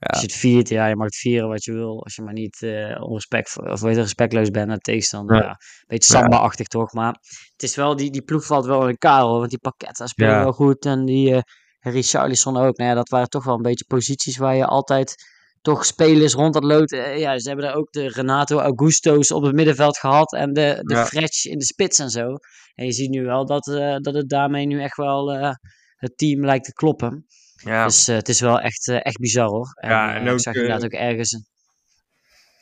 [0.09, 2.03] Als je het viert, ja, je mag het vieren wat je wil.
[2.03, 5.35] Als je maar niet eh onrespect, of weet je, respectloos bent naar de tegenstander.
[5.35, 5.41] Ja.
[5.43, 5.57] Ja.
[5.87, 7.15] Beetje samba-achtig toch, maar
[7.51, 9.37] het is wel, die, die ploeg valt wel in elkaar hoor.
[9.37, 9.59] Want die
[9.93, 10.43] speelt Ja.
[10.43, 11.41] wel goed en die eh
[11.79, 12.77] Richarlison ook.
[12.77, 15.15] Nou ja, dat waren toch wel een beetje posities waar je altijd
[15.61, 16.91] toch spelers rond dat lood.
[16.91, 20.79] eh, ja, ze hebben daar ook de Renato Augusto's op het middenveld gehad en de,
[20.81, 21.05] de Ja.
[21.05, 22.35] Fretch in de spits en zo.
[22.75, 23.63] En je ziet nu wel dat,
[24.01, 25.29] dat het daarmee nu echt wel
[25.95, 27.25] het team lijkt te kloppen.
[27.63, 27.85] Ja.
[27.85, 29.71] Dus eh, het is wel echt, eh, echt bizar hoor.
[29.75, 31.31] En, Ja, eh, en ik ook, zag eh, inderdaad ook ergens...
[31.31, 31.45] een-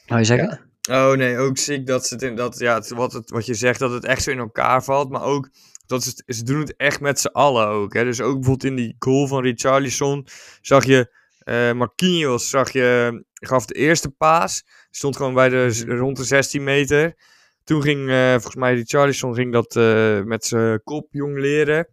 [0.05, 0.71] Wou je zeggen?
[0.89, 3.53] Oh nee, ook ziek dat ze het in dat ja, het, wat, het, wat je
[3.53, 5.09] zegt, dat het echt zo in elkaar valt.
[5.09, 5.49] Maar ook
[5.85, 7.93] dat ze, ze doen het echt met z'n allen ook.
[7.93, 8.03] Hè?
[8.03, 10.27] Dus ook bijvoorbeeld in die goal van Richarlison
[10.61, 14.63] zag je uh, Marquinhos, zag je, gaf de eerste paas.
[14.91, 17.15] Stond gewoon bij de, rond de 16 meter.
[17.63, 21.87] Toen ging uh, volgens mij Richarlison ging dat uh, met zijn kop jong leren.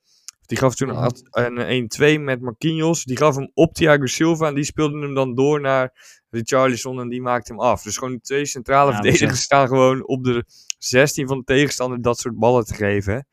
[0.47, 3.05] Die gaf toen een 1-2 met Marquinhos.
[3.05, 5.93] Die gaf hem op Thiago Silva en die speelde hem dan door naar
[6.31, 7.83] Richarlison en die maakte hem af.
[7.83, 10.45] Dus gewoon die twee centrale ja, verdedigers staan gewoon op de
[10.79, 13.27] 16 van de tegenstander dat soort ballen te geven.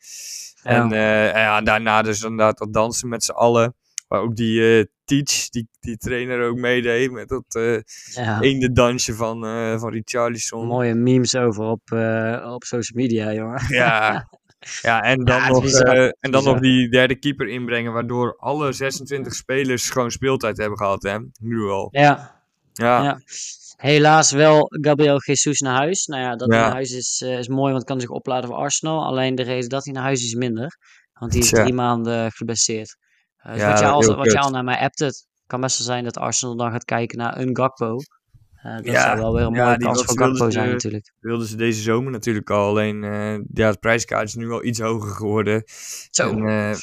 [0.63, 3.75] En uh, ja, daarna dus inderdaad dat dansen met z'n allen.
[4.07, 7.79] Maar ook die uh, Teach, die, die trainer ook meedeed met dat uh,
[8.13, 8.69] ja.
[8.71, 10.67] dansje van, uh, van Richarlison.
[10.67, 11.91] Mooie memes over op,
[12.53, 13.65] op social media, jongen.
[13.67, 14.27] Ja,
[14.81, 18.71] ja en dan, ja, nog, bizar, en dan nog die derde keeper inbrengen, waardoor alle
[18.71, 21.17] 26 spelers gewoon speeltijd hebben gehad, hè?
[21.41, 21.87] Nu al.
[21.91, 22.41] Ja.
[22.73, 23.03] Ja.
[23.03, 23.19] ja.
[23.75, 26.05] Helaas wel Gabriel Jesus naar huis.
[26.05, 29.05] Nou ja, dat naar huis is, uh, is mooi, want kan zich opladen voor Arsenal.
[29.05, 30.77] Alleen de reden dat hij naar huis is minder.
[31.13, 32.97] Want die is drie maanden geblesseerd.
[33.45, 35.87] Uh, dus wat, je al, wat je al naar mij appt, het kan best wel
[35.87, 37.97] zijn dat Arsenal dan gaat kijken naar een Gakpo.
[38.65, 41.13] Uh, dat zou wel weer een mooie kans voor Gakpo zijn natuurlijk.
[41.19, 42.67] wilden ze deze zomer natuurlijk al.
[42.67, 43.01] Alleen
[43.53, 45.63] ja, het prijskaart is nu wel iets hoger geworden.
[46.09, 46.29] Zo.
[46.29, 46.75] En,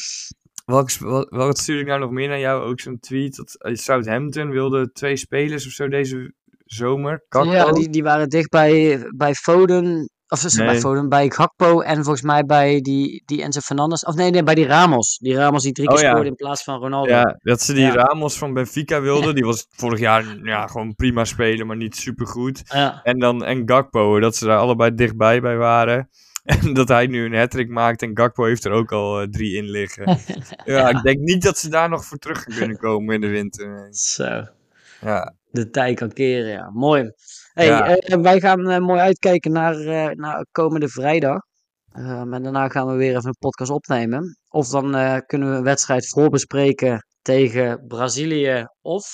[0.71, 0.91] Welk,
[1.29, 2.63] wat stuurde ik nou nog meer naar jou?
[2.63, 6.33] Ook zo'n tweet dat Southampton wilde twee spelers of zo deze
[6.65, 7.25] zomer.
[7.29, 10.11] Ja, die, die waren dicht bij, bij Foden.
[10.33, 10.67] Of nee.
[10.67, 14.05] bij Foden, bij Gakpo en volgens mij bij die, die Enzo Fernandes.
[14.05, 15.19] Of nee, nee, bij die Ramos.
[15.19, 17.11] Die Ramos die drie keer oh, scoorde in plaats van Ronaldo.
[17.11, 17.95] Ja, dat ze die ja.
[17.95, 19.35] Ramos van Benfica wilden.
[19.35, 22.63] Die was vorig jaar ja, gewoon prima spelen, maar niet super goed.
[22.65, 23.01] Ja.
[23.03, 26.09] En dan en Gakpo, dat ze daar allebei dichtbij bij waren.
[26.45, 29.57] En dat hij nu een hat maakt en Gakpo heeft er ook al uh, drie
[29.57, 30.19] in liggen.
[30.65, 33.89] ja, ik denk niet dat ze daar nog voor terug kunnen komen in de winter.
[33.91, 34.45] Zo.
[35.01, 35.35] Ja.
[35.51, 36.71] De tijd kan keren, ja.
[36.71, 37.13] Mooi.
[37.53, 37.89] Hey, ja.
[37.89, 39.77] uh, wij gaan uh, mooi uitkijken naar,
[40.17, 41.41] naar komende vrijdag.
[41.97, 44.39] Um, en daarna gaan we weer even een podcast opnemen.
[44.49, 49.05] Of dan kunnen we een wedstrijd voorbespreken tegen Brazilië of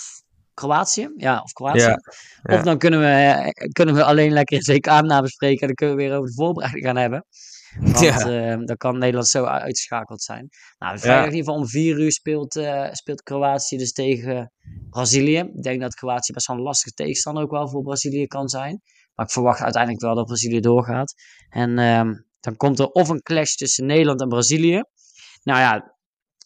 [0.57, 1.13] Kroatië.
[1.17, 1.81] Ja, of Kroatië.
[1.81, 1.99] Ja,
[2.43, 2.57] ja.
[2.57, 5.61] Of dan kunnen we, eh, kunnen we alleen lekker CK nabespreken.
[5.61, 7.25] En dan kunnen we weer over de voorbereiding gaan hebben.
[7.81, 8.27] Want ja.
[8.27, 10.49] uh, dan kan Nederland zo uitgeschakeld zijn.
[10.79, 14.53] Nou, vrijdag in ieder geval om vier uur speelt, uh, speelt Kroatië dus tegen
[14.91, 15.39] Brazilië.
[15.39, 18.81] Ik denk dat Kroatië best wel een lastige tegenstander ook wel voor Brazilië kan zijn.
[19.15, 21.15] Maar ik verwacht uiteindelijk wel dat Brazilië doorgaat.
[21.49, 22.03] En uh,
[22.41, 24.83] dan komt er of een clash tussen Nederland en Brazilië.
[25.43, 25.95] Nou ja,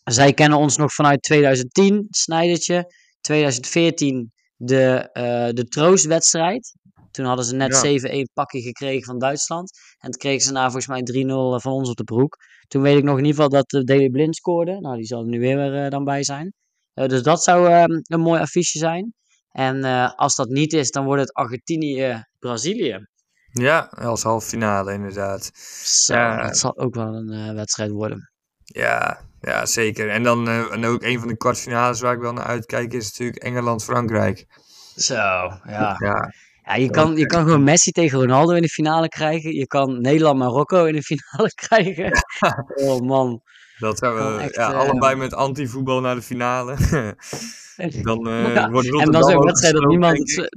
[0.05, 2.93] zij kennen ons nog vanuit 2010, Snijdertje.
[3.21, 6.75] 2014 de, uh, de troostwedstrijd.
[7.11, 8.25] Toen hadden ze net ja.
[8.27, 9.71] 7-1 pakje gekregen van Duitsland.
[9.99, 12.37] En toen kregen ze na volgens mij 3-0 eh, van ons op de broek.
[12.69, 14.81] Toen weet ik nog in ieder geval dat uh, Daley Blind scoorde.
[14.81, 16.53] Nou, die zal er nu weer uh, dan bij zijn.
[16.95, 19.15] Uh, dus dat zou uh, een mooi affiche zijn.
[19.51, 19.85] En
[20.17, 23.07] als dat niet is, dan wordt het Argentinië-Brazilië.
[23.53, 25.51] Ja, als halve finale inderdaad.
[25.85, 26.43] Zo, ja.
[26.43, 28.31] dat zal ook wel een wedstrijd worden.
[28.65, 30.11] Ja, ja, zeker.
[30.11, 33.43] En dan en ook een van de kwartfinales waar ik wel naar uitkijk is natuurlijk
[33.43, 34.47] Engeland-Frankrijk.
[34.95, 35.97] Zo, ja.
[35.99, 36.33] ja.
[36.71, 39.55] Ja, je kan, je kan gewoon Messi tegen Ronaldo in de finale krijgen.
[39.55, 42.11] Je kan Nederland-Marokko in de finale krijgen.
[42.89, 43.43] Oh man.
[43.79, 46.77] Dat zijn we ja, uh, allebei met anti-voetbal naar de finale.
[48.03, 48.71] dan uh, ja.
[48.71, 50.49] wordt En dan zo'n wedstrijd dat niemand,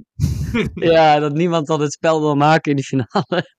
[0.74, 3.56] ja, dat niemand dan het spel wil maken in de finale.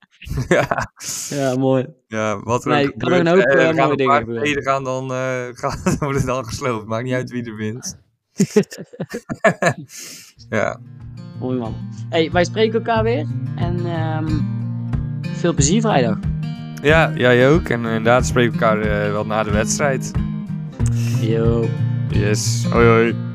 [0.49, 0.93] ja.
[1.29, 1.87] ja, mooi.
[2.07, 4.63] Ja, wat er nee, ook kan gebeurt, ook een hoop uh, mooie dingen gebeuren.
[4.63, 5.11] gaan dan,
[5.55, 6.87] gaan, het dan gesloopt.
[6.87, 8.03] Maakt niet uit wie er wint.
[10.51, 10.81] ja.
[11.39, 11.75] Mooi man.
[12.09, 13.27] Hey, wij spreken elkaar weer.
[13.57, 14.47] En um,
[15.23, 16.17] veel plezier vrijdag.
[16.83, 17.69] Ja, jij ook.
[17.69, 20.11] En inderdaad spreken we elkaar uh, wel na de wedstrijd.
[21.21, 21.69] Yo.
[22.09, 22.67] Yes.
[22.71, 23.34] Hoi hoi.